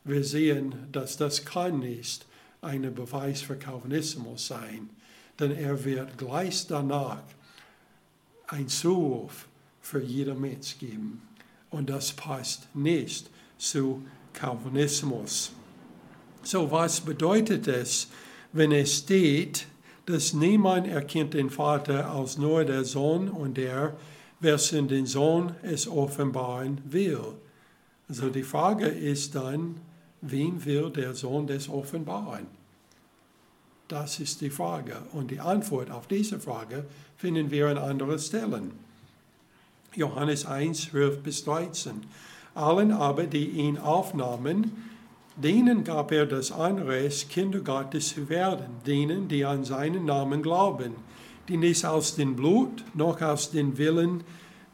wir 0.04 0.24
sehen, 0.24 0.74
dass 0.92 1.16
das 1.16 1.44
kann 1.44 1.80
nicht 1.80 2.26
ein 2.60 2.94
Beweis 2.94 3.42
für 3.42 3.56
Calvinismus 3.56 4.48
sein 4.48 4.90
denn 5.38 5.52
er 5.52 5.84
wird 5.84 6.18
gleich 6.18 6.66
danach 6.66 7.22
ein 8.48 8.68
Zuruf 8.68 9.46
für 9.80 10.02
jeden 10.02 10.40
Mensch 10.40 10.78
geben. 10.78 11.22
Und 11.70 11.90
das 11.90 12.12
passt 12.12 12.74
nicht 12.74 13.30
zu 13.58 14.02
Calvinismus. 14.32 15.52
So, 16.42 16.70
was 16.70 17.00
bedeutet 17.00 17.68
es, 17.68 18.08
wenn 18.52 18.72
es 18.72 18.98
steht, 18.98 19.66
dass 20.06 20.32
niemand 20.32 20.86
erkennt 20.86 21.34
den 21.34 21.50
Vater 21.50 22.10
als 22.10 22.38
nur 22.38 22.64
der 22.64 22.84
Sohn 22.84 23.28
und 23.28 23.56
der, 23.56 23.96
wessen 24.40 24.88
den 24.88 25.04
Sohn 25.06 25.54
es 25.62 25.86
offenbaren 25.86 26.80
will? 26.84 27.20
Also 28.08 28.30
die 28.30 28.44
Frage 28.44 28.86
ist 28.86 29.34
dann, 29.34 29.80
wem 30.22 30.64
will 30.64 30.90
der 30.90 31.14
Sohn 31.14 31.46
das 31.46 31.68
offenbaren? 31.68 32.46
Das 33.88 34.20
ist 34.20 34.40
die 34.40 34.50
Frage. 34.50 34.96
Und 35.12 35.30
die 35.30 35.40
Antwort 35.40 35.90
auf 35.90 36.06
diese 36.06 36.38
Frage 36.38 36.86
finden 37.16 37.50
wir 37.50 37.68
an 37.68 37.78
anderen 37.78 38.18
Stellen. 38.18 38.72
Johannes 39.98 40.46
1, 40.46 40.90
12 40.90 41.22
bis 41.22 41.44
13. 41.44 42.02
Allen 42.54 42.92
aber, 42.92 43.24
die 43.24 43.50
ihn 43.50 43.78
aufnahmen, 43.78 44.72
denen 45.36 45.84
gab 45.84 46.12
er 46.12 46.26
das 46.26 46.50
Anrecht, 46.50 47.30
Kinder 47.30 47.60
Gottes 47.60 48.14
zu 48.14 48.28
werden, 48.28 48.66
denen, 48.86 49.28
die 49.28 49.44
an 49.44 49.64
seinen 49.64 50.04
Namen 50.04 50.42
glauben, 50.42 50.94
die 51.48 51.56
nicht 51.56 51.84
aus 51.84 52.16
dem 52.16 52.36
Blut, 52.36 52.84
noch 52.94 53.20
aus 53.20 53.50
dem 53.50 53.78
Willen 53.78 54.24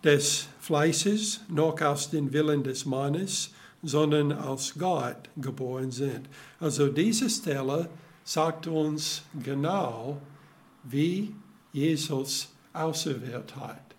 des 0.03 0.49
Fleißes, 0.61 1.41
noch 1.49 1.81
aus 1.81 2.11
dem 2.11 2.33
Willen 2.33 2.63
des 2.63 2.85
Mannes, 2.85 3.51
sondern 3.83 4.33
aus 4.33 4.75
Gott 4.79 5.29
geboren 5.37 5.91
sind. 5.91 6.29
Also 6.61 6.89
diese 6.89 7.29
Stelle 7.29 7.89
sagt 8.25 8.67
uns 8.67 9.23
genau, 9.43 10.19
wie 10.83 11.35
Jesus 11.73 12.49
auserwählt 12.73 13.55
hat. 13.57 13.95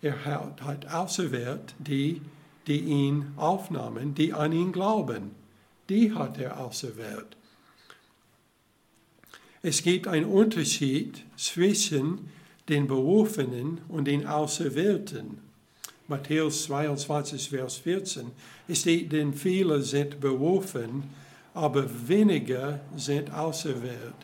Er 0.00 0.24
hat 0.24 0.86
auserwählt 0.92 1.74
die, 1.78 2.20
die 2.66 2.80
ihn 2.80 3.32
aufnahmen, 3.36 4.14
die 4.14 4.32
an 4.32 4.52
ihn 4.52 4.72
glauben. 4.72 5.32
Die 5.88 6.12
hat 6.12 6.38
er 6.38 6.60
auserwählt. 6.60 7.36
Es 9.62 9.82
gibt 9.82 10.06
einen 10.06 10.26
Unterschied 10.26 11.24
zwischen 11.36 12.30
den 12.68 12.86
Berufenen 12.86 13.80
und 13.88 14.04
den 14.04 14.26
Auserwählten. 14.26 15.38
Matthäus 16.06 16.64
22, 16.64 17.48
Vers 17.50 17.78
14. 17.78 18.30
Es 18.68 18.80
steht, 18.80 19.12
denn 19.12 19.34
viele 19.34 19.82
sind 19.82 20.20
berufen, 20.20 21.04
aber 21.54 21.86
wenige 22.06 22.80
sind 22.96 23.32
auserwählt. 23.32 24.14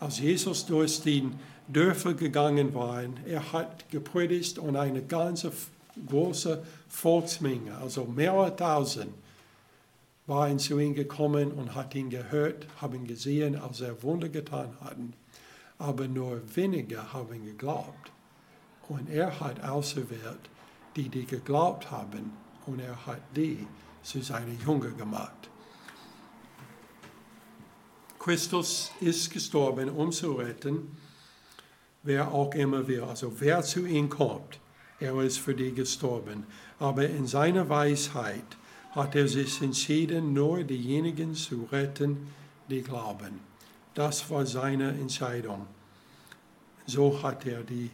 Als 0.00 0.18
Jesus 0.18 0.66
durch 0.66 1.00
die 1.02 1.30
Dörfer 1.68 2.14
gegangen 2.14 2.74
war, 2.74 3.02
er 3.26 3.52
hat 3.52 3.90
gepredigt 3.90 4.58
und 4.58 4.76
eine 4.76 5.02
ganze 5.02 5.52
große 6.06 6.62
Volksmenge, 6.88 7.76
also 7.76 8.04
mehrere 8.04 8.54
tausend, 8.54 9.14
waren 10.26 10.58
zu 10.58 10.78
ihm 10.78 10.94
gekommen 10.94 11.52
und 11.52 11.74
hat 11.74 11.94
ihn 11.94 12.10
gehört, 12.10 12.66
haben 12.80 13.06
gesehen, 13.06 13.56
als 13.56 13.80
er 13.80 14.02
Wunder 14.02 14.28
getan 14.28 14.74
hat. 14.80 14.96
Aber 15.78 16.08
nur 16.08 16.40
wenige 16.54 17.12
haben 17.12 17.44
geglaubt. 17.44 18.10
Und 18.88 19.10
er 19.10 19.40
hat 19.40 19.62
auserwählt, 19.62 20.50
die, 20.96 21.08
die 21.08 21.26
geglaubt 21.26 21.90
haben, 21.90 22.32
und 22.66 22.80
er 22.80 23.06
hat 23.06 23.20
die 23.36 23.66
zu 24.02 24.22
seinen 24.22 24.58
Jünger 24.64 24.90
gemacht. 24.90 25.50
Christus 28.18 28.90
ist 29.00 29.30
gestorben, 29.30 29.90
um 29.90 30.10
zu 30.10 30.32
retten, 30.32 30.96
wer 32.04 32.32
auch 32.32 32.54
immer 32.54 32.86
will. 32.86 33.02
Also 33.02 33.32
wer 33.40 33.62
zu 33.62 33.86
ihm 33.86 34.08
kommt, 34.08 34.60
er 35.00 35.20
ist 35.22 35.38
für 35.38 35.54
die 35.54 35.72
gestorben. 35.72 36.44
Aber 36.78 37.08
in 37.08 37.26
seiner 37.26 37.68
Weisheit 37.68 38.44
hat 38.92 39.16
er 39.16 39.26
sich 39.26 39.60
entschieden, 39.60 40.32
nur 40.32 40.62
diejenigen 40.62 41.34
zu 41.34 41.66
retten, 41.72 42.28
die 42.70 42.82
glauben. 42.82 43.40
Das 43.94 44.30
war 44.30 44.46
seine 44.46 44.90
Entscheidung. 44.90 45.66
So 46.86 47.22
hat 47.22 47.46
er 47.46 47.62
die 47.62 47.90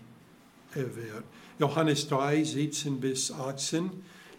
erwählt. 0.74 1.24
Johannes 1.58 2.08
3, 2.08 2.42
17 2.42 3.00
bis 3.00 3.32
18. 3.32 3.90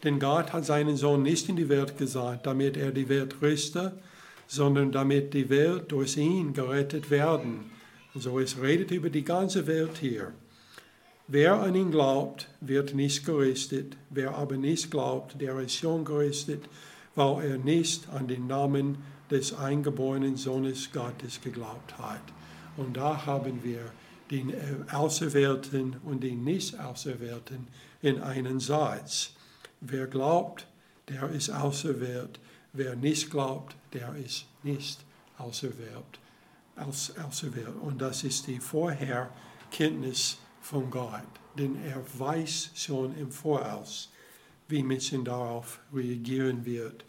Denn 0.04 0.20
Gott 0.20 0.54
hat 0.54 0.66
seinen 0.66 0.98
Sohn 0.98 1.22
nicht 1.22 1.48
in 1.50 1.56
die 1.56 1.70
Welt 1.70 1.98
gesandt, 1.98 2.46
damit 2.46 2.76
er 2.76 2.92
die 2.92 3.08
Welt 3.08 3.36
rüste, 3.42 4.00
sondern 4.48 4.92
damit 4.92 5.34
die 5.34 5.50
Welt 5.50 5.92
durch 5.92 6.18
ihn 6.18 6.54
gerettet 6.54 7.12
werden. 7.12 7.72
So 8.16 8.40
es 8.40 8.62
redet 8.62 8.92
über 8.92 9.10
die 9.10 9.24
ganze 9.24 9.68
Welt 9.68 9.98
hier. 10.00 10.34
Wer 11.28 11.62
an 11.62 11.76
ihn 11.76 11.92
glaubt, 11.92 12.50
wird 12.60 12.94
nicht 12.94 13.26
gerüstet. 13.26 13.96
Wer 14.10 14.36
aber 14.36 14.58
nicht 14.58 14.92
glaubt, 14.92 15.40
der 15.40 15.58
ist 15.60 15.76
schon 15.76 16.04
gerüstet, 16.04 16.66
weil 17.16 17.52
er 17.52 17.58
nicht 17.58 18.10
an 18.10 18.28
den 18.28 18.48
Namen 18.48 18.98
des 19.30 19.54
eingeborenen 19.54 20.36
Sohnes 20.36 20.92
Gottes 20.92 21.40
geglaubt 21.40 21.98
hat. 21.98 22.22
Und 22.76 22.98
da 22.98 23.26
haben 23.26 23.64
wir 23.64 23.80
den 24.30 24.54
Auserwählten 24.92 25.98
und 26.04 26.22
den 26.22 26.44
Nicht-Auserwählten 26.44 27.68
in 28.02 28.22
einen 28.22 28.60
Satz. 28.60 29.32
Wer 29.80 30.08
glaubt, 30.08 30.68
der 31.08 31.30
ist 31.30 31.50
auserwählt. 31.50 32.40
Wer 32.74 32.96
nicht 32.96 33.30
glaubt, 33.30 33.76
der 33.94 34.16
ist 34.16 34.46
nicht 34.64 35.00
auserwählt. 35.38 36.20
Auserwählt. 36.82 37.76
Und 37.82 38.02
das 38.02 38.24
ist 38.24 38.48
die 38.48 38.60
Vorherkenntnis 38.60 40.38
von 40.62 40.90
Gott, 40.90 41.24
denn 41.58 41.76
er 41.84 42.04
weiß 42.18 42.72
schon 42.76 43.16
im 43.18 43.32
Voraus, 43.32 44.10
wie 44.68 44.84
Menschen 44.84 45.26
darauf 45.26 45.80
reagieren 45.94 46.66
wird. 46.66 47.04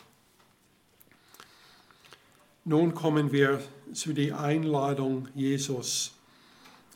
Nun 2.64 2.94
kommen 2.94 3.32
wir 3.32 3.60
zu 3.92 4.12
der 4.12 4.38
Einladung 4.38 5.28
Jesus, 5.34 6.12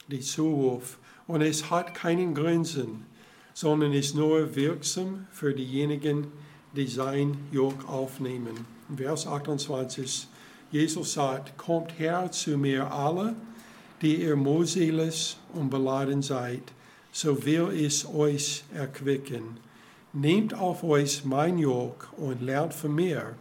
die 0.09 0.21
Zuruf. 0.21 0.99
Und 1.27 1.41
es 1.41 1.71
hat 1.71 1.95
keinen 1.95 2.35
Grenzen, 2.35 3.05
sondern 3.53 3.93
ist 3.93 4.15
nur 4.15 4.55
wirksam 4.55 5.27
für 5.33 5.53
diejenigen, 5.55 6.29
die 6.77 6.87
sein 6.87 7.37
Jog 7.51 7.89
aufnehmen. 7.89 8.67
Vers 8.97 9.27
28, 9.27 10.29
Jesus 10.77 11.15
sagt, 11.15 11.57
kommt 11.57 11.99
her 11.99 12.31
zu 12.31 12.59
mir 12.59 12.93
alle, 12.93 13.35
die 14.03 14.17
ihr 14.17 14.37
mühselig 14.37 15.39
und 15.55 15.71
beladen 15.71 16.21
seid, 16.21 16.65
so 17.12 17.47
will 17.47 17.71
ich 17.73 18.07
euch 18.07 18.62
erquicken. 18.75 19.59
Nehmt 20.12 20.53
auf 20.53 20.85
euch 20.85 21.25
mein 21.25 21.57
Jog 21.57 22.12
und 22.19 22.43
lernt 22.43 22.75
von 22.75 22.95
mir, 22.95 23.37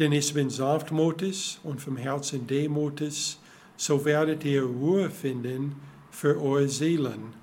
denn 0.00 0.10
ich 0.10 0.34
bin 0.34 0.50
sanftmutig 0.50 1.60
und 1.62 1.80
vom 1.80 1.96
Herzen 1.96 2.44
demutig, 2.48 3.38
so 3.76 4.04
werdet 4.04 4.44
ihr 4.44 4.64
Ruhe 4.64 5.10
finden 5.10 5.76
für 6.10 6.42
eure 6.42 6.68
Seelen. 6.68 7.34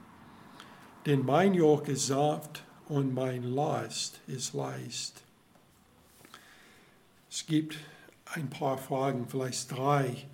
Denn 1.05 1.23
mein 1.23 1.53
Jog 1.53 1.87
ist 1.87 2.07
sanft 2.07 2.63
und 2.89 3.13
mein 3.13 3.43
Last 3.43 4.19
ist 4.27 4.53
leicht. 4.53 5.13
Es 7.29 7.45
gibt 7.45 7.77
ein 8.33 8.49
paar 8.49 8.77
Fragen, 8.77 9.27
vielleicht 9.29 9.71
drei, 9.71 10.27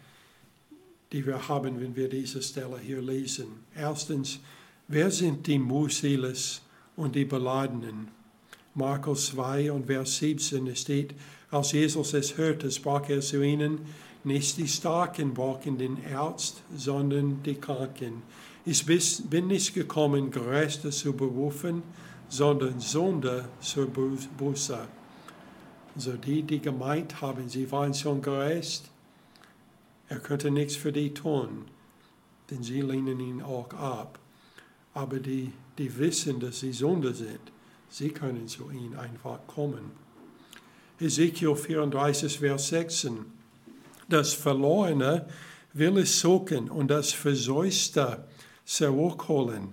die 1.11 1.25
wir 1.25 1.47
haben, 1.47 1.79
wenn 1.81 1.95
wir 1.95 2.09
diese 2.09 2.41
Stelle 2.41 2.79
hier 2.79 3.01
lesen. 3.01 3.47
Erstens, 3.75 4.39
wer 4.87 5.11
sind 5.11 5.45
die 5.47 5.59
Musiles 5.59 6.61
und 6.95 7.15
die 7.15 7.25
Beladenen? 7.25 8.09
Markus 8.73 9.27
2 9.27 9.71
und 9.73 9.87
Vers 9.87 10.17
17 10.17 10.73
steht, 10.75 11.13
als 11.49 11.73
Jesus 11.73 12.13
es 12.13 12.37
hörte, 12.37 12.71
sprach 12.71 13.09
er 13.09 13.19
zu 13.19 13.43
ihnen, 13.43 13.79
nicht 14.23 14.57
die 14.57 14.67
Starken 14.67 15.33
brauchen 15.33 15.77
den 15.77 15.97
Arzt, 16.13 16.61
sondern 16.75 17.43
die 17.43 17.55
Kranken. 17.55 18.21
Ich 18.65 18.85
bin 18.85 19.47
nicht 19.47 19.73
gekommen, 19.73 20.31
Gerechte 20.31 20.91
zu 20.91 21.13
berufen, 21.13 21.83
sondern 22.29 22.79
Sünder 22.79 23.49
zur 23.59 23.87
Buße. 23.87 24.87
Also 25.95 26.13
die, 26.13 26.43
die 26.43 26.59
gemeint 26.59 27.21
haben, 27.21 27.49
sie 27.49 27.71
waren 27.71 27.93
schon 27.93 28.21
gerecht, 28.21 28.89
er 30.07 30.19
könnte 30.19 30.51
nichts 30.51 30.75
für 30.75 30.91
die 30.91 31.13
tun, 31.13 31.65
denn 32.49 32.63
sie 32.63 32.81
lehnen 32.81 33.19
ihn 33.19 33.41
auch 33.41 33.73
ab. 33.73 34.19
Aber 34.93 35.19
die, 35.19 35.53
die 35.77 35.97
wissen, 35.97 36.39
dass 36.39 36.59
sie 36.59 36.73
Sünder 36.73 37.13
sind, 37.13 37.39
sie 37.89 38.09
können 38.09 38.47
zu 38.47 38.69
ihm 38.71 38.97
einfach 38.97 39.39
kommen. 39.47 39.91
Ezekiel 40.99 41.55
34, 41.55 42.39
Vers 42.39 42.67
16. 42.69 43.25
Das 44.07 44.33
Verlorene 44.33 45.25
will 45.73 45.97
es 45.97 46.19
suchen 46.19 46.69
und 46.69 46.89
das 46.89 47.13
Verseuchte 47.13 48.25
zurückholen 48.65 49.69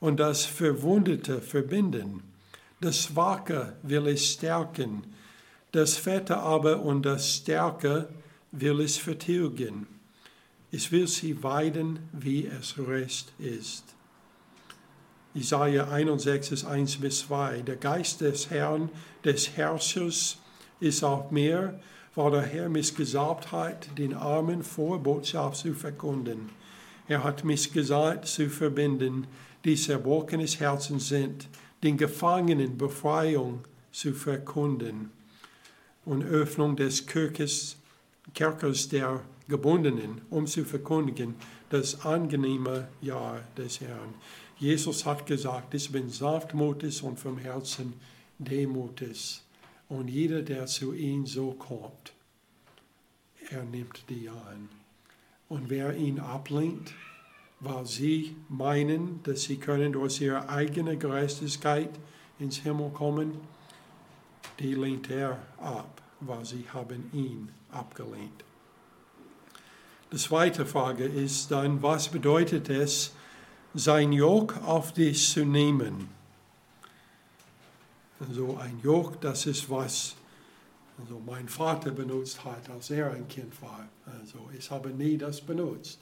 und 0.00 0.18
das 0.18 0.44
Verwundete 0.44 1.40
verbinden. 1.40 2.22
Das 2.80 3.04
Schwache 3.04 3.76
will 3.82 4.08
es 4.08 4.26
stärken, 4.32 5.04
das 5.72 5.96
Fette 5.96 6.36
aber 6.36 6.80
und 6.80 7.02
das 7.02 7.36
Stärke 7.36 8.08
will 8.52 8.80
es 8.80 8.98
vertilgen. 8.98 9.86
Ich 10.70 10.92
will 10.92 11.08
sie 11.08 11.42
weiden, 11.42 11.98
wie 12.12 12.46
es 12.46 12.76
recht 12.78 13.32
ist. 13.38 13.84
Isaiah 15.34 15.90
61, 15.90 16.66
1 16.66 16.98
bis 16.98 17.20
2. 17.20 17.62
Der 17.62 17.76
Geist 17.76 18.20
des 18.20 18.50
Herrn, 18.50 18.90
des 19.24 19.56
Herrschers, 19.56 20.36
ist 20.78 21.02
auf 21.02 21.30
mir, 21.30 21.80
weil 22.14 22.30
der 22.32 22.42
Herr 22.42 22.70
hat, 23.52 23.98
den 23.98 24.12
Armen 24.12 24.62
vor 24.62 25.02
Botschaft 25.02 25.56
zu 25.56 25.72
verkunden. 25.72 26.50
Er 27.08 27.24
hat 27.24 27.44
mich 27.44 27.72
gesagt, 27.72 28.26
zu 28.26 28.50
verbinden, 28.50 29.26
die 29.64 29.76
zerbrochenes 29.76 30.60
Herzen 30.60 31.00
sind, 31.00 31.48
den 31.82 31.96
Gefangenen 31.96 32.76
Befreiung 32.76 33.64
zu 33.90 34.12
verkunden 34.12 35.10
und 36.04 36.24
Öffnung 36.24 36.76
des 36.76 37.06
Kirches 37.06 37.76
Kerkers 38.34 38.88
der 38.88 39.20
Gebundenen, 39.48 40.22
um 40.30 40.46
zu 40.46 40.64
verkündigen 40.64 41.34
das 41.70 42.04
angenehme 42.04 42.88
Jahr 43.00 43.40
des 43.56 43.80
Herrn. 43.80 44.14
Jesus 44.58 45.04
hat 45.04 45.26
gesagt, 45.26 45.74
ich 45.74 45.90
bin 45.90 46.08
sanftmutig 46.08 47.02
und 47.02 47.18
vom 47.18 47.38
Herzen 47.38 47.94
demutig. 48.38 49.42
Und 49.88 50.08
jeder, 50.08 50.42
der 50.42 50.66
zu 50.66 50.92
ihm 50.92 51.26
so 51.26 51.52
kommt, 51.52 52.12
er 53.50 53.64
nimmt 53.64 54.04
die 54.08 54.28
an. 54.28 54.68
Und 55.48 55.68
wer 55.68 55.96
ihn 55.96 56.18
ablehnt, 56.18 56.94
weil 57.60 57.86
sie 57.86 58.36
meinen, 58.48 59.22
dass 59.24 59.42
sie 59.42 59.56
können 59.56 59.92
durch 59.92 60.20
ihre 60.20 60.48
eigene 60.48 60.96
Gerechtigkeit 60.96 61.90
ins 62.38 62.58
Himmel 62.58 62.90
kommen, 62.90 63.32
die 64.58 64.74
lehnt 64.74 65.10
er 65.10 65.38
ab, 65.58 66.00
weil 66.20 66.44
sie 66.44 66.64
haben 66.72 67.10
ihn 67.12 67.48
abgelehnt. 67.70 68.44
Die 70.12 70.16
zweite 70.16 70.66
Frage 70.66 71.04
ist 71.04 71.50
dann, 71.50 71.82
was 71.82 72.08
bedeutet 72.08 72.68
es, 72.68 73.12
sein 73.74 74.12
Jog 74.12 74.56
auf 74.64 74.92
dich 74.92 75.30
zu 75.30 75.44
nehmen? 75.44 76.08
Also 78.20 78.58
ein 78.58 78.78
Jog, 78.82 79.20
das 79.20 79.46
ist 79.46 79.70
was 79.70 80.14
also 81.00 81.20
mein 81.24 81.48
Vater 81.48 81.90
benutzt 81.90 82.44
hat, 82.44 82.68
als 82.70 82.90
er 82.90 83.12
ein 83.12 83.26
Kind 83.28 83.60
war. 83.62 83.88
Also 84.06 84.50
ich 84.56 84.70
habe 84.70 84.90
nie 84.90 85.16
das 85.16 85.40
benutzt. 85.40 85.98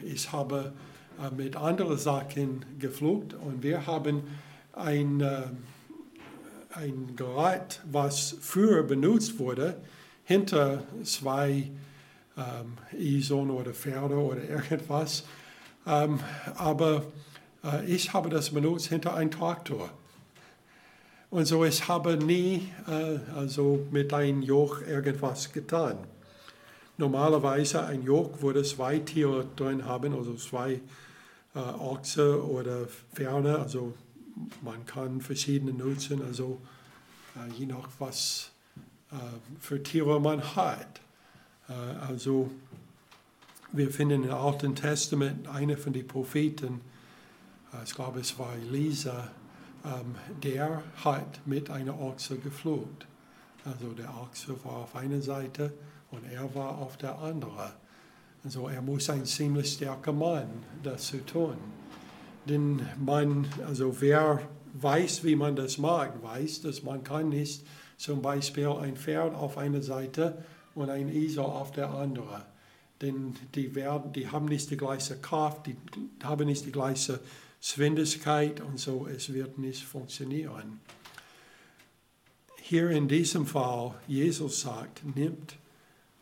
Ich 0.00 0.32
habe 0.32 0.72
äh, 1.20 1.34
mit 1.34 1.56
anderen 1.56 1.98
Sachen 1.98 2.64
geflucht 2.78 3.34
und 3.34 3.62
wir 3.62 3.86
haben 3.86 4.22
ein, 4.72 5.20
ein 6.74 7.14
Gerät, 7.16 7.80
was 7.90 8.36
früher 8.40 8.82
benutzt 8.82 9.38
wurde, 9.38 9.76
hinter 10.24 10.82
zwei 11.04 11.70
ähm, 12.36 12.78
Eseln 12.98 13.50
oder 13.50 13.72
Pferde 13.72 14.16
oder 14.16 14.42
irgendwas. 14.48 15.24
Ähm, 15.86 16.20
aber 16.56 17.04
äh, 17.64 17.84
ich 17.86 18.12
habe 18.12 18.30
das 18.30 18.50
benutzt 18.50 18.88
hinter 18.88 19.14
einem 19.14 19.30
Traktor. 19.30 19.90
Und 21.30 21.46
so, 21.46 21.64
ich 21.64 21.88
habe 21.88 22.16
nie 22.16 22.68
äh, 22.86 23.18
also 23.34 23.86
mit 23.90 24.12
einem 24.12 24.42
Joch 24.42 24.82
irgendwas 24.82 25.52
getan. 25.52 25.96
Normalerweise 26.98 27.84
ein 27.84 28.02
Joch 28.02 28.42
würde 28.42 28.62
zwei 28.62 28.98
Tiere 28.98 29.46
drin 29.56 29.86
haben, 29.86 30.14
also 30.14 30.34
zwei 30.34 30.80
äh, 31.54 31.58
Ochse 31.58 32.46
oder 32.46 32.86
Pferde. 33.14 33.58
Also 33.58 33.94
man 34.62 34.84
kann 34.86 35.20
verschiedene 35.20 35.72
nutzen, 35.72 36.22
also 36.22 36.60
äh, 37.36 37.52
je 37.52 37.66
nach 37.66 37.88
was 37.98 38.50
äh, 39.10 39.16
für 39.60 39.82
Tiere 39.82 40.20
man 40.20 40.42
hat. 40.56 41.00
Äh, 41.68 41.72
also 41.72 42.50
wir 43.72 43.90
finden 43.90 44.24
im 44.24 44.30
Alten 44.32 44.74
Testament 44.74 45.48
einer 45.48 45.76
von 45.76 45.92
den 45.92 46.06
Propheten, 46.06 46.80
äh, 47.72 47.84
ich 47.84 47.94
glaube 47.94 48.20
es 48.20 48.38
war 48.38 48.54
Elisa, 48.54 49.30
ähm, 49.84 50.14
der 50.42 50.82
hat 51.04 51.40
mit 51.46 51.70
einer 51.70 51.98
Ochse 51.98 52.36
geflucht. 52.38 53.06
Also 53.64 53.92
der 53.92 54.10
Ochse 54.16 54.56
war 54.64 54.78
auf 54.78 54.96
einer 54.96 55.20
Seite 55.20 55.72
und 56.10 56.24
er 56.24 56.54
war 56.54 56.78
auf 56.78 56.96
der 56.96 57.18
anderen. 57.18 57.72
Also 58.44 58.68
er 58.68 58.82
muss 58.82 59.08
ein 59.08 59.24
ziemlich 59.24 59.74
starker 59.74 60.12
Mann, 60.12 60.48
das 60.82 61.06
zu 61.06 61.24
tun. 61.24 61.56
Denn 62.46 62.86
man, 62.98 63.46
also 63.66 64.00
wer 64.00 64.40
weiß, 64.74 65.24
wie 65.24 65.36
man 65.36 65.56
das 65.56 65.78
mag, 65.78 66.22
weiß, 66.22 66.62
dass 66.62 66.82
man 66.82 67.04
kann 67.04 67.28
nicht 67.28 67.64
zum 67.96 68.22
Beispiel 68.22 68.68
ein 68.68 68.96
Pferd 68.96 69.34
auf 69.34 69.58
einer 69.58 69.82
Seite 69.82 70.44
und 70.74 70.90
ein 70.90 71.08
Esel 71.08 71.44
auf 71.44 71.70
der 71.70 71.90
anderen. 71.90 72.42
Denn 73.00 73.34
die, 73.54 73.74
werden, 73.74 74.12
die 74.12 74.28
haben 74.28 74.46
nicht 74.46 74.70
die 74.70 74.76
gleiche 74.76 75.16
Kraft, 75.16 75.66
die 75.66 75.76
haben 76.22 76.46
nicht 76.46 76.64
die 76.64 76.72
gleiche 76.72 77.20
Geschwindigkeit 77.60 78.60
und 78.60 78.78
so, 78.78 79.06
es 79.06 79.32
wird 79.32 79.58
nicht 79.58 79.84
funktionieren. 79.84 80.80
Hier 82.60 82.90
in 82.90 83.06
diesem 83.06 83.46
Fall, 83.46 83.94
Jesus 84.08 84.62
sagt, 84.62 85.04
nimmt 85.16 85.56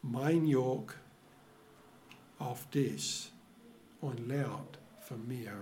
mein 0.03 0.47
Jog 0.47 0.95
auf 2.39 2.69
dich 2.71 3.31
und 4.01 4.27
lernt 4.27 4.79
von 5.01 5.27
mir. 5.27 5.53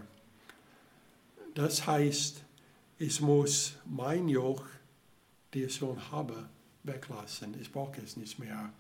Das 1.59 1.89
heißt, 1.89 2.45
ich 3.01 3.21
muss 3.21 3.73
mein 3.85 4.29
Joch, 4.29 4.63
die 5.53 5.65
ich 5.65 5.75
schon 5.75 5.99
habe, 6.13 6.49
weglassen. 6.85 7.57
Ich 7.61 7.73
brauche 7.73 8.01
es 8.01 8.17
nicht 8.17 8.39
mehr. 8.39 8.73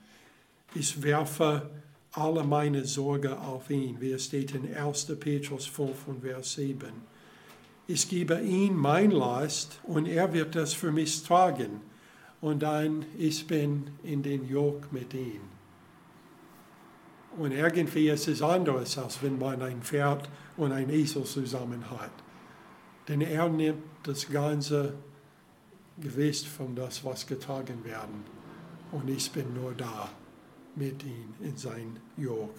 Ich 0.76 1.02
werfe 1.02 1.70
alle 2.12 2.44
meine 2.44 2.84
Sorge 2.84 3.36
auf 3.36 3.68
ihn, 3.70 4.00
wie 4.00 4.12
es 4.12 4.26
steht 4.26 4.54
in 4.54 4.72
1. 4.72 5.06
Petrus 5.18 5.66
5 5.66 6.06
und 6.06 6.20
Vers 6.20 6.52
7. 6.54 6.92
Ich 7.88 8.08
gebe 8.08 8.40
ihm 8.42 8.76
mein 8.76 9.10
Last 9.10 9.80
und 9.82 10.06
er 10.06 10.32
wird 10.32 10.54
das 10.54 10.72
für 10.72 10.92
mich 10.92 11.24
tragen. 11.24 11.80
Und 12.40 12.62
dann 12.62 13.04
ich 13.18 13.44
bin 13.48 13.90
in 14.04 14.22
den 14.22 14.48
Jog 14.48 14.92
mit 14.92 15.12
ihm. 15.14 15.40
Und 17.36 17.50
irgendwie 17.50 18.08
ist 18.08 18.28
es 18.28 18.40
anders, 18.40 18.96
als 18.98 19.20
wenn 19.20 19.36
man 19.36 19.62
ein 19.62 19.82
Pferd 19.82 20.28
und 20.56 20.70
ein 20.70 20.90
Esel 20.90 21.24
zusammen 21.24 21.90
hat. 21.90 22.12
Denn 23.08 23.22
er 23.22 23.48
nimmt 23.48 23.82
das 24.02 24.28
ganze 24.28 24.94
Gewicht 26.00 26.46
von 26.46 26.76
das, 26.76 27.04
was 27.04 27.26
getragen 27.26 27.84
werden. 27.84 28.24
Und 28.92 29.08
ich 29.08 29.30
bin 29.32 29.54
nur 29.54 29.72
da 29.72 30.10
mit 30.76 31.02
ihm 31.02 31.34
in 31.40 31.56
sein 31.56 31.98
Jog. 32.16 32.54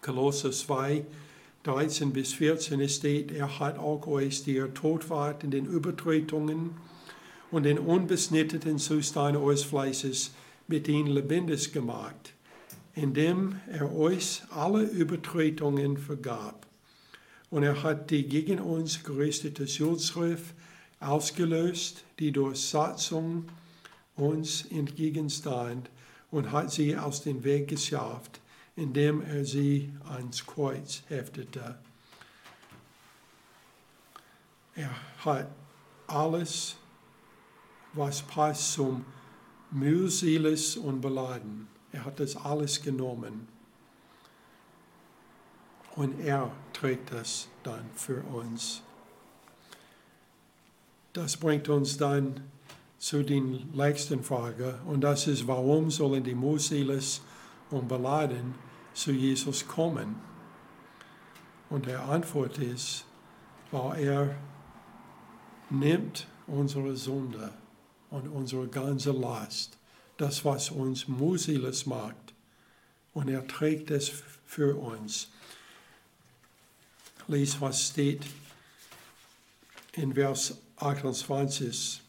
Kolosser 0.00 0.50
2, 0.50 1.04
13 1.62 2.12
bis 2.12 2.34
14 2.34 2.88
steht, 2.88 3.32
er 3.32 3.58
hat 3.58 3.78
auch 3.78 4.06
euch, 4.06 4.42
die 4.44 4.56
ihr 4.56 4.74
tot 4.74 5.08
wart 5.08 5.44
in 5.44 5.50
den 5.50 5.66
Übertretungen 5.66 6.76
und 7.50 7.62
den 7.62 7.78
unbesnitteten 7.78 8.78
Zustand 8.78 9.36
eures 9.36 9.62
Fleißes, 9.62 10.32
mit 10.66 10.88
ihnen 10.88 11.08
lebendig 11.08 11.72
gemacht, 11.72 12.32
indem 12.94 13.60
er 13.70 13.94
euch 13.94 14.42
alle 14.50 14.82
Übertretungen 14.82 15.98
vergab 15.98 16.66
und 17.54 17.62
er 17.62 17.84
hat 17.84 18.10
die 18.10 18.26
gegen 18.26 18.58
uns 18.58 19.04
gerichtete 19.04 19.68
Schuldschrift 19.68 20.56
ausgelöst, 20.98 22.04
die 22.18 22.32
durch 22.32 22.60
Satzung 22.60 23.44
uns 24.16 24.66
entgegenstand 24.72 25.88
und 26.32 26.50
hat 26.50 26.72
sie 26.72 26.96
aus 26.96 27.22
dem 27.22 27.44
Weg 27.44 27.68
geschafft, 27.68 28.40
indem 28.74 29.22
er 29.22 29.44
sie 29.44 29.92
ans 30.08 30.44
Kreuz 30.44 31.04
heftete. 31.06 31.78
Er 34.74 34.90
hat 35.24 35.46
alles, 36.08 36.74
was 37.92 38.20
passt 38.20 38.72
zum 38.72 39.04
mühseliges 39.70 40.76
und 40.76 41.00
beladen. 41.00 41.68
Er 41.92 42.04
hat 42.04 42.18
das 42.18 42.34
alles 42.34 42.82
genommen 42.82 43.46
und 45.94 46.18
er 46.18 46.50
trägt 46.74 47.12
das 47.12 47.48
dann 47.62 47.88
für 47.94 48.22
uns. 48.24 48.82
Das 51.14 51.36
bringt 51.36 51.68
uns 51.68 51.96
dann 51.96 52.40
zu 52.98 53.22
der 53.22 53.40
nächsten 53.40 54.22
Frage 54.22 54.80
und 54.86 55.00
das 55.00 55.26
ist, 55.26 55.46
warum 55.46 55.90
sollen 55.90 56.24
die 56.24 56.34
Musiles 56.34 57.22
und 57.70 57.88
Beladen 57.88 58.54
zu 58.92 59.12
Jesus 59.12 59.66
kommen? 59.66 60.16
Und 61.70 61.86
die 61.86 61.94
Antwort 61.94 62.58
ist, 62.58 63.04
weil 63.70 64.04
er 64.04 64.36
nimmt 65.70 66.26
unsere 66.46 66.96
Sünde 66.96 67.50
und 68.10 68.28
unsere 68.28 68.68
ganze 68.68 69.12
Last, 69.12 69.78
das 70.16 70.44
was 70.44 70.70
uns 70.70 71.08
Musiles 71.08 71.86
macht, 71.86 72.34
und 73.12 73.28
er 73.28 73.46
trägt 73.46 73.90
es 73.92 74.08
für 74.44 74.76
uns 74.76 75.28
lese, 77.28 77.60
was 77.60 77.88
steht 77.88 78.22
in 79.94 80.14
Vers 80.14 80.58
28. 80.76 82.00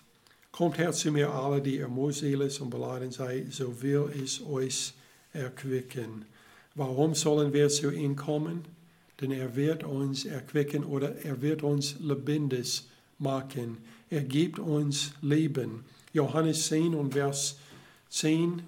Kommt 0.51 0.77
her 0.77 0.91
zu 0.91 1.11
mir 1.11 1.31
alle, 1.31 1.61
die 1.61 1.77
ihr 1.77 1.87
mühselig 1.87 2.61
und 2.61 2.69
beladen 2.69 3.11
seid, 3.11 3.51
so 3.51 3.81
will 3.81 4.09
ich 4.23 4.45
euch 4.45 4.93
erquicken. 5.33 6.25
Warum 6.75 7.13
sollen 7.13 7.53
wir 7.53 7.69
zu 7.69 7.91
ihm 7.91 8.15
kommen? 8.15 8.65
Denn 9.21 9.31
er 9.31 9.55
wird 9.55 9.83
uns 9.83 10.25
erquicken 10.25 10.83
oder 10.83 11.15
er 11.23 11.41
wird 11.41 11.63
uns 11.63 11.95
lebendig 11.99 12.83
machen. 13.17 13.77
Er 14.09 14.23
gibt 14.23 14.59
uns 14.59 15.11
Leben. 15.21 15.85
Johannes 16.13 16.67
10 16.67 16.95
und 16.95 17.13
Vers 17.13 17.57
10 18.09 18.61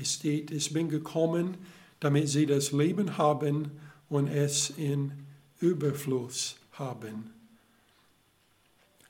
es 0.00 0.14
steht, 0.14 0.50
ich 0.50 0.72
bin 0.72 0.88
gekommen, 0.88 1.56
damit 2.00 2.28
sie 2.28 2.46
das 2.46 2.72
Leben 2.72 3.18
haben 3.18 3.70
und 4.08 4.28
es 4.28 4.70
in 4.70 5.12
Überfluss 5.60 6.56
haben. 6.72 7.30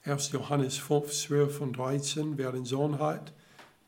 1. 0.05 0.33
Johannes 0.33 0.79
5, 0.79 1.11
12 1.11 1.61
und 1.61 1.77
13, 1.77 2.39
wer 2.39 2.53
den 2.53 2.65
Sohn 2.65 2.99
hat, 2.99 3.33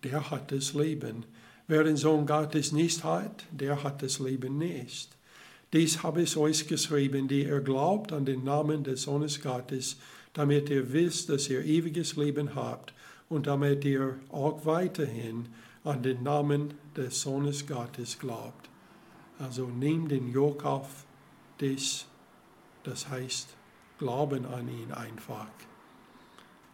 der 0.04 0.30
hat 0.30 0.52
das 0.52 0.72
Leben. 0.72 1.24
Wer 1.66 1.84
den 1.84 1.96
Sohn 1.96 2.26
Gottes 2.26 2.72
nicht 2.72 3.02
hat, 3.02 3.44
der 3.50 3.82
hat 3.82 4.02
das 4.02 4.18
Leben 4.18 4.58
nicht. 4.58 5.10
Dies 5.72 6.02
habe 6.02 6.22
ich 6.22 6.36
euch 6.36 6.68
geschrieben, 6.68 7.28
die 7.28 7.44
ihr 7.44 7.60
glaubt 7.60 8.12
an 8.12 8.26
den 8.26 8.44
Namen 8.44 8.84
des 8.84 9.02
Sohnes 9.02 9.40
Gottes, 9.40 9.96
damit 10.34 10.70
ihr 10.70 10.92
wisst, 10.92 11.30
dass 11.30 11.48
ihr 11.48 11.64
ewiges 11.64 12.16
Leben 12.16 12.54
habt 12.54 12.92
und 13.28 13.46
damit 13.46 13.84
ihr 13.84 14.18
auch 14.28 14.66
weiterhin 14.66 15.48
an 15.82 16.02
den 16.02 16.22
Namen 16.22 16.74
des 16.96 17.22
Sohnes 17.22 17.66
Gottes 17.66 18.18
glaubt. 18.18 18.68
Also 19.38 19.66
nehmt 19.66 20.10
den 20.10 20.30
Jog 20.30 20.64
auf 20.64 21.06
dich 21.60 22.06
das 22.84 23.08
heißt, 23.08 23.48
glauben 23.98 24.46
an 24.46 24.68
ihn 24.68 24.92
einfach. 24.92 25.48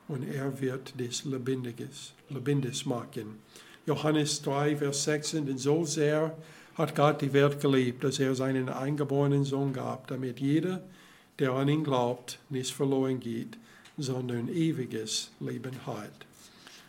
Und 0.09 0.27
er 0.27 0.61
wird 0.61 0.99
des 0.99 1.25
Lebendiges, 1.25 2.15
Lebendiges 2.31 2.87
machen. 2.87 3.39
Johannes 3.87 4.43
3, 4.43 4.77
Vers 4.77 5.05
16, 5.05 5.47
denn 5.47 5.59
so 5.59 5.85
sehr 5.85 6.37
hat 6.77 6.95
Gott 6.95 7.21
die 7.21 7.33
Welt 7.33 7.61
geliebt, 7.61 8.05
dass 8.05 8.19
er 8.19 8.35
seinen 8.35 8.69
eingeborenen 8.69 9.45
Sohn 9.45 9.73
gab, 9.73 10.07
damit 10.07 10.41
jeder, 10.41 10.83
der 11.39 11.53
an 11.53 11.69
ihn 11.69 11.85
glaubt, 11.85 12.39
nicht 12.49 12.73
verloren 12.73 13.21
geht, 13.21 13.59
sondern 13.99 14.49
ewiges 14.49 15.31
Leben 15.41 15.87
hat. 15.87 16.27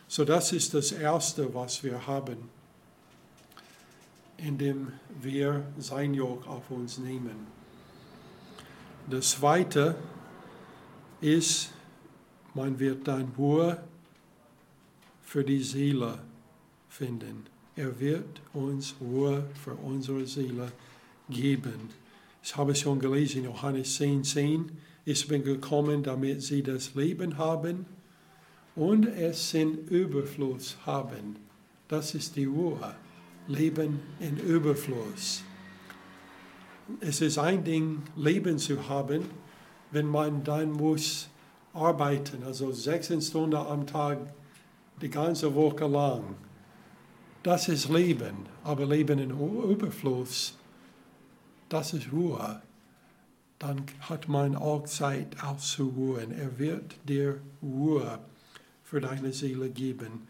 So 0.08 0.26
das 0.26 0.54
ist 0.54 0.74
das 0.74 0.92
Erste, 0.92 1.54
was 1.54 1.84
wir 1.84 2.08
haben, 2.08 2.50
indem 4.38 4.94
wir 5.22 5.64
sein 5.78 6.14
Jog 6.14 6.48
auf 6.48 6.72
uns 6.72 6.98
nehmen. 6.98 7.59
Das 9.10 9.32
Zweite 9.32 9.96
ist, 11.20 11.72
man 12.54 12.78
wird 12.78 13.08
dann 13.08 13.32
Ruhe 13.36 13.82
für 15.24 15.44
die 15.44 15.64
Seele 15.64 16.20
finden. 16.90 17.48
Er 17.76 18.00
wird 18.00 18.42
uns 18.54 18.94
Ruhe 19.02 19.48
für 19.64 19.74
unsere 19.74 20.28
Seele 20.28 20.72
geben. 21.28 21.90
Ich 22.44 22.56
habe 22.56 22.76
schon 22.76 23.00
gelesen, 23.00 23.46
Johannes 23.46 23.96
10, 23.96 24.24
10. 24.24 24.72
Ich 25.06 25.28
bin 25.28 25.44
gekommen, 25.44 26.04
damit 26.04 26.44
sie 26.44 26.62
das 26.62 26.94
Leben 26.94 27.38
haben 27.38 27.88
und 28.76 29.08
es 29.08 29.56
in 29.56 29.88
Überfluss 29.88 30.78
haben. 30.86 31.38
Das 31.88 32.14
ist 32.14 32.36
die 32.36 32.46
Ruhe. 32.46 32.96
Leben 33.48 34.02
in 34.20 34.38
Überfluss 34.38 35.44
es 37.00 37.22
ist 37.22 37.38
ein 37.38 37.64
Ding, 37.64 38.04
Leben 38.16 38.58
zu 38.58 38.88
haben, 38.90 39.24
wenn 39.92 40.08
man 40.08 40.44
dann 40.44 40.72
muss 40.72 41.30
arbeiten, 41.74 42.44
also 42.44 42.72
16 42.72 43.22
Stunden 43.22 43.56
am 43.56 43.86
Tag, 43.86 44.20
die 45.02 45.10
ganze 45.10 45.54
Woche 45.54 45.88
lang. 45.88 46.36
Das 47.44 47.70
ist 47.70 47.90
Leben, 47.90 48.46
aber 48.64 48.86
Leben 48.86 49.20
in 49.20 49.32
Überfluss, 49.32 50.58
das 51.70 51.94
ist 51.94 52.12
Ruhe. 52.12 52.62
Dann 53.60 53.84
hat 54.02 54.28
man 54.28 54.56
auch 54.56 54.86
Zeit 54.86 55.42
auszuruhen. 55.44 56.32
Er 56.32 56.58
wird 56.58 56.96
dir 57.08 57.42
Ruhe 57.62 58.20
für 58.84 59.02
deine 59.02 59.34
Seele 59.34 59.70
geben. 59.70 60.28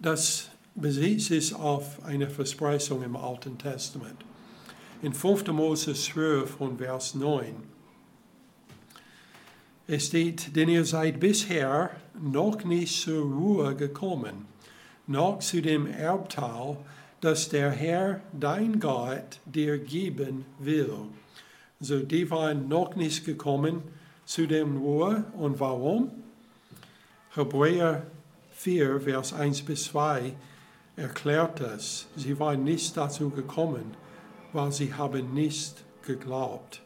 Das 0.00 0.50
bezieht 0.74 1.22
sich 1.22 1.54
auf 1.54 2.04
eine 2.04 2.30
Versprechung 2.30 3.02
im 3.02 3.16
Alten 3.16 3.58
Testament. 3.58 4.24
In 5.02 5.12
5. 5.12 5.46
Mose 5.48 5.94
12 5.94 6.60
und 6.60 6.78
Vers 6.78 7.14
9 7.14 7.54
es 9.88 10.06
steht, 10.06 10.56
denn 10.56 10.68
ihr 10.68 10.84
seid 10.84 11.20
bisher 11.20 11.90
noch 12.20 12.64
nicht 12.64 13.02
zur 13.02 13.24
Ruhe 13.24 13.76
gekommen, 13.76 14.46
noch 15.06 15.38
zu 15.38 15.62
dem 15.62 15.86
Erbteil, 15.86 16.76
das 17.20 17.48
der 17.48 17.70
Herr, 17.70 18.20
dein 18.32 18.80
Gott, 18.80 19.38
dir 19.44 19.78
geben 19.78 20.44
will. 20.58 20.90
So, 21.78 22.00
die 22.00 22.28
waren 22.32 22.68
noch 22.68 22.96
nicht 22.96 23.24
gekommen 23.24 23.82
zu 24.24 24.48
dem 24.48 24.78
Ruhe. 24.78 25.24
Und 25.36 25.60
warum? 25.60 26.10
Hebräer 27.34 28.02
4, 28.54 29.00
Vers 29.02 29.34
1 29.34 29.62
bis 29.62 29.84
2 29.84 30.32
erklärt 30.96 31.60
das. 31.60 32.06
Sie 32.16 32.40
waren 32.40 32.64
nicht 32.64 32.96
dazu 32.96 33.30
gekommen, 33.30 33.94
weil 34.52 34.72
sie 34.72 34.94
haben 34.94 35.34
nicht 35.34 35.84
geglaubt. 36.06 36.82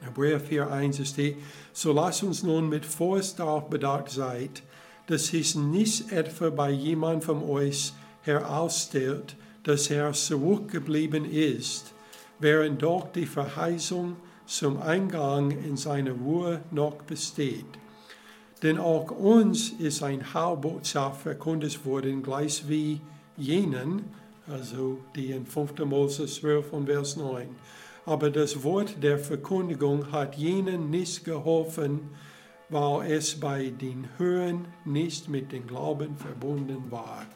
Hebräer 0.00 0.40
4, 0.40 0.70
1 0.70 1.08
steht, 1.08 1.38
so 1.72 1.92
lasst 1.92 2.22
uns 2.22 2.42
nun 2.42 2.68
mit 2.68 2.84
Vorsicht 2.84 3.38
darauf 3.38 3.68
bedacht 3.68 4.10
sein, 4.10 4.50
dass 5.06 5.32
es 5.32 5.54
nicht 5.54 6.12
etwa 6.12 6.50
bei 6.50 6.70
jemand 6.70 7.24
von 7.24 7.42
euch 7.42 7.92
herausstellt, 8.22 9.36
dass 9.62 9.90
er 9.90 10.12
zurückgeblieben 10.12 11.24
ist, 11.24 11.94
während 12.38 12.82
doch 12.82 13.10
die 13.12 13.26
Verheißung 13.26 14.16
zum 14.46 14.80
Eingang 14.80 15.50
in 15.50 15.76
seine 15.76 16.12
Ruhe 16.12 16.60
noch 16.70 17.02
besteht. 17.02 17.66
Denn 18.62 18.78
auch 18.78 19.10
uns 19.10 19.70
ist 19.70 20.02
ein 20.02 20.32
Heilbotschaft 20.34 21.22
verkündet 21.22 21.84
worden, 21.84 22.22
gleich 22.22 22.68
wie 22.68 23.00
jenen, 23.36 24.04
also 24.48 24.98
die 25.14 25.32
in 25.32 25.46
5. 25.46 25.78
Mose 25.84 26.26
12 26.26 26.72
und 26.72 26.86
Vers 26.86 27.16
9. 27.16 27.48
Aber 28.04 28.30
das 28.30 28.62
Wort 28.62 29.02
der 29.02 29.18
Verkündigung 29.18 30.12
hat 30.12 30.36
jenen 30.36 30.90
nicht 30.90 31.24
geholfen, 31.24 32.10
weil 32.68 33.10
es 33.12 33.38
bei 33.38 33.70
den 33.70 34.08
Hören 34.18 34.68
nicht 34.84 35.28
mit 35.28 35.52
dem 35.52 35.66
Glauben 35.66 36.16
verbunden 36.16 36.90
war. 36.90 37.26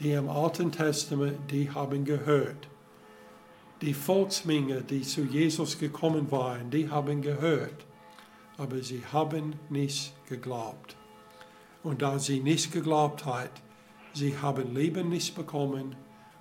Die 0.00 0.12
im 0.12 0.28
Alten 0.28 0.72
Testament, 0.72 1.50
die 1.50 1.70
haben 1.70 2.04
gehört. 2.04 2.68
Die 3.80 3.94
Volksmenge, 3.94 4.82
die 4.82 5.02
zu 5.02 5.22
Jesus 5.22 5.78
gekommen 5.78 6.30
waren, 6.30 6.70
die 6.70 6.90
haben 6.90 7.22
gehört, 7.22 7.86
aber 8.58 8.82
sie 8.82 9.02
haben 9.12 9.54
nicht 9.68 10.12
geglaubt. 10.28 10.96
Und 11.82 12.02
da 12.02 12.18
sie 12.18 12.40
nicht 12.40 12.72
geglaubt 12.72 13.24
hat, 13.24 13.50
sie 14.12 14.36
haben 14.36 14.74
Leben 14.74 15.08
nicht 15.08 15.34
bekommen 15.34 15.96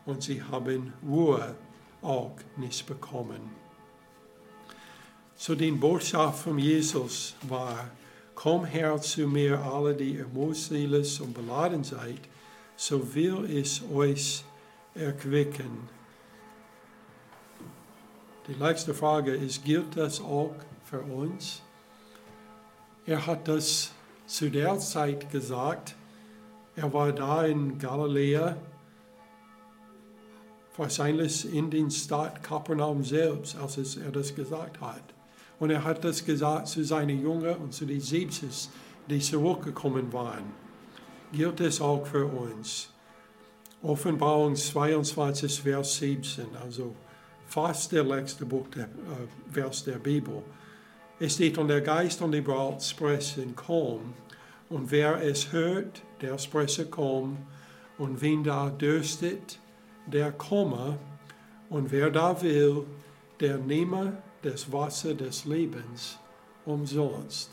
und 0.06 0.24
sie 0.24 0.42
haben 0.42 0.94
Ruhe 1.08 1.56
auch 2.02 2.36
nicht 2.58 2.86
bekommen. 2.86 3.42
So 5.36 5.56
die 5.56 5.72
Botschaft 5.72 6.44
von 6.44 6.60
Jesus 6.60 7.36
war, 7.44 7.90
komm 8.36 8.66
her 8.66 9.00
zu 9.02 9.28
mir, 9.28 9.60
alle, 9.60 9.94
die 9.94 10.16
ihr 10.16 10.28
mühselig 10.28 11.22
und 11.22 11.34
beladen 11.34 11.84
seid, 11.84 12.22
so 12.76 13.14
will 13.14 13.50
ich 13.50 13.82
euch 13.94 14.44
erquicken. 14.96 15.90
Die 18.48 18.54
letzte 18.54 18.94
Frage 18.94 19.36
ist, 19.36 19.64
gilt 19.64 19.96
das 19.96 20.20
auch 20.20 20.56
für 20.84 21.02
uns? 21.02 21.62
Er 23.06 23.26
hat 23.26 23.48
das 23.48 23.92
zu 24.26 24.50
der 24.50 24.80
Zeit 24.80 25.30
gesagt. 25.32 25.96
Er 26.80 26.94
war 26.94 27.12
da 27.12 27.44
in 27.44 27.78
Galiläa 27.78 28.56
wahrscheinlich 30.78 31.54
in 31.54 31.70
den 31.70 31.92
Stadt 31.92 32.42
Kapernaum 32.42 33.04
selbst, 33.04 33.58
als 33.58 33.98
er 33.98 34.14
das 34.14 34.34
gesagt 34.34 34.80
hat. 34.80 35.04
Und 35.60 35.72
er 35.72 35.84
hat 35.84 36.06
das 36.06 36.24
gesagt 36.24 36.70
zu 36.70 36.86
seinen 36.86 37.22
Jüngern 37.22 37.58
und 37.58 37.74
zu 37.74 37.86
den 37.86 38.00
70, 38.00 38.70
die 39.10 39.20
zurückgekommen 39.20 40.14
waren. 40.14 40.46
Gilt 41.34 41.60
es 41.60 41.82
auch 41.82 42.08
für 42.08 42.26
uns. 42.26 42.94
Offenbarung 43.84 44.56
22, 44.56 45.62
Vers 45.62 45.98
17, 45.98 46.46
also 46.64 46.96
fast 47.46 47.92
der 47.92 48.06
letzte 48.06 48.46
Buch 48.46 48.70
der, 48.70 48.86
äh, 48.86 49.52
Vers 49.52 49.84
der 49.84 50.00
Bibel. 50.00 50.44
Es 51.20 51.34
steht, 51.34 51.58
und 51.58 51.68
der 51.68 51.82
Geist 51.82 52.22
und 52.22 52.32
die 52.32 52.40
Braut 52.40 52.82
sprechen, 52.82 53.54
komm. 53.54 54.14
Und 54.70 54.90
wer 54.92 55.22
es 55.22 55.52
hört, 55.52 56.04
der 56.22 56.38
spreche, 56.38 56.86
komm. 56.86 57.38
Und 57.98 58.22
wen 58.22 58.44
da 58.44 58.70
dürstet, 58.70 59.60
der 60.08 60.32
komme, 60.32 60.98
und 61.70 61.92
wer 61.92 62.10
da 62.10 62.42
will, 62.42 62.86
der 63.40 63.58
nehme 63.58 64.22
das 64.42 64.72
Wasser 64.72 65.14
des 65.14 65.46
Lebens 65.46 66.18
umsonst. 66.66 67.52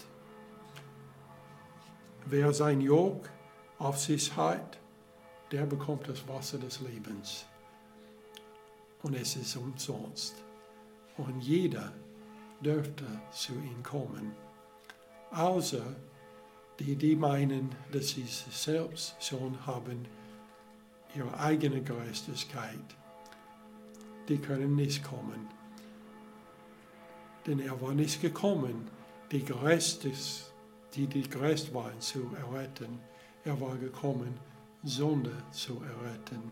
Wer 2.24 2.52
sein 2.52 2.80
Jog 2.80 3.28
auf 3.78 3.98
sich 3.98 4.34
hat, 4.36 4.78
der 5.52 5.66
bekommt 5.66 6.08
das 6.08 6.26
Wasser 6.26 6.58
des 6.58 6.80
Lebens. 6.80 7.44
Und 9.02 9.14
es 9.14 9.36
ist 9.36 9.56
umsonst. 9.56 10.34
Und 11.18 11.40
jeder 11.40 11.92
dürfte 12.60 13.04
zu 13.30 13.52
ihm 13.52 13.82
kommen. 13.82 14.34
Außer 15.30 15.84
die, 16.78 16.96
die 16.96 17.16
meinen, 17.16 17.70
dass 17.92 18.10
sie 18.10 18.24
selbst 18.50 19.16
schon 19.20 19.66
haben 19.66 20.06
ihre 21.14 21.38
eigene 21.38 21.82
Gerechtigkeit, 21.82 22.96
die 24.28 24.38
können 24.38 24.76
nicht 24.76 25.02
kommen. 25.02 25.48
Denn 27.46 27.60
er 27.60 27.80
war 27.80 27.94
nicht 27.94 28.20
gekommen, 28.20 28.88
die 29.30 29.44
Gerechtes, 29.44 30.52
die, 30.94 31.06
die 31.06 31.28
gerecht 31.28 31.72
waren, 31.72 32.00
zu 32.00 32.30
erretten. 32.36 32.98
Er 33.44 33.60
war 33.60 33.76
gekommen, 33.76 34.38
Sünde 34.82 35.32
zu 35.52 35.74
erretten. 35.82 36.50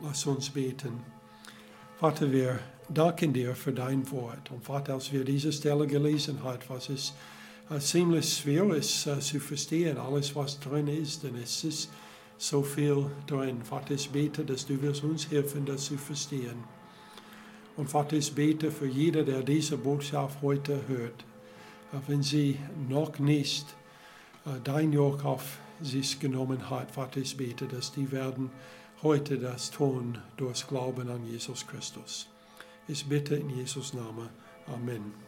Lass 0.00 0.26
uns 0.26 0.50
beten. 0.50 1.02
Vater, 1.98 2.30
wir 2.30 2.58
danken 2.88 3.32
dir 3.32 3.54
für 3.54 3.72
dein 3.72 4.08
Wort. 4.10 4.50
Und 4.50 4.64
Vater, 4.64 4.94
als 4.94 5.12
wir 5.12 5.24
diese 5.24 5.52
Stelle 5.52 5.86
gelesen 5.86 6.42
haben, 6.42 6.60
was 6.68 6.88
uh, 6.88 6.94
ziemlich 7.78 8.38
schwer 8.38 8.64
ist 8.70 9.06
uh, 9.06 9.18
zu 9.18 9.40
verstehen, 9.40 9.98
alles 9.98 10.34
was 10.34 10.58
drin 10.58 10.88
ist, 10.88 11.22
denn 11.22 11.36
es 11.36 11.64
ist 11.64 11.90
so 12.38 12.62
viel 12.62 13.10
drin. 13.26 13.62
Vater, 13.62 13.94
ich 13.94 14.08
bete, 14.08 14.44
dass 14.44 14.66
du 14.66 14.80
wirst 14.80 15.04
uns 15.04 15.30
helfen, 15.30 15.66
das 15.66 15.84
zu 15.84 15.98
verstehen. 15.98 16.64
Und 17.76 17.90
Vater, 17.90 18.16
ich 18.16 18.34
bete 18.34 18.70
für 18.70 18.86
jeder, 18.86 19.22
der 19.22 19.42
diese 19.42 19.76
Botschaft 19.76 20.40
heute 20.40 20.80
hört, 20.88 21.24
wenn 22.06 22.22
sie 22.22 22.58
noch 22.88 23.18
nicht 23.18 23.66
äh, 24.46 24.60
dein 24.64 24.92
Joch 24.92 25.24
auf 25.24 25.58
sich 25.80 26.18
genommen 26.18 26.70
hat, 26.70 26.90
Vater, 26.90 27.20
ich 27.20 27.36
bete, 27.36 27.66
dass 27.66 27.92
die 27.92 28.10
werden 28.10 28.50
heute 29.02 29.38
das 29.38 29.70
tun 29.70 30.18
durch 30.36 30.66
Glauben 30.66 31.08
an 31.08 31.24
Jesus 31.24 31.66
Christus. 31.66 32.28
Ich 32.88 33.06
bitte 33.06 33.36
in 33.36 33.50
Jesus 33.50 33.94
Namen. 33.94 34.28
Amen. 34.66 35.27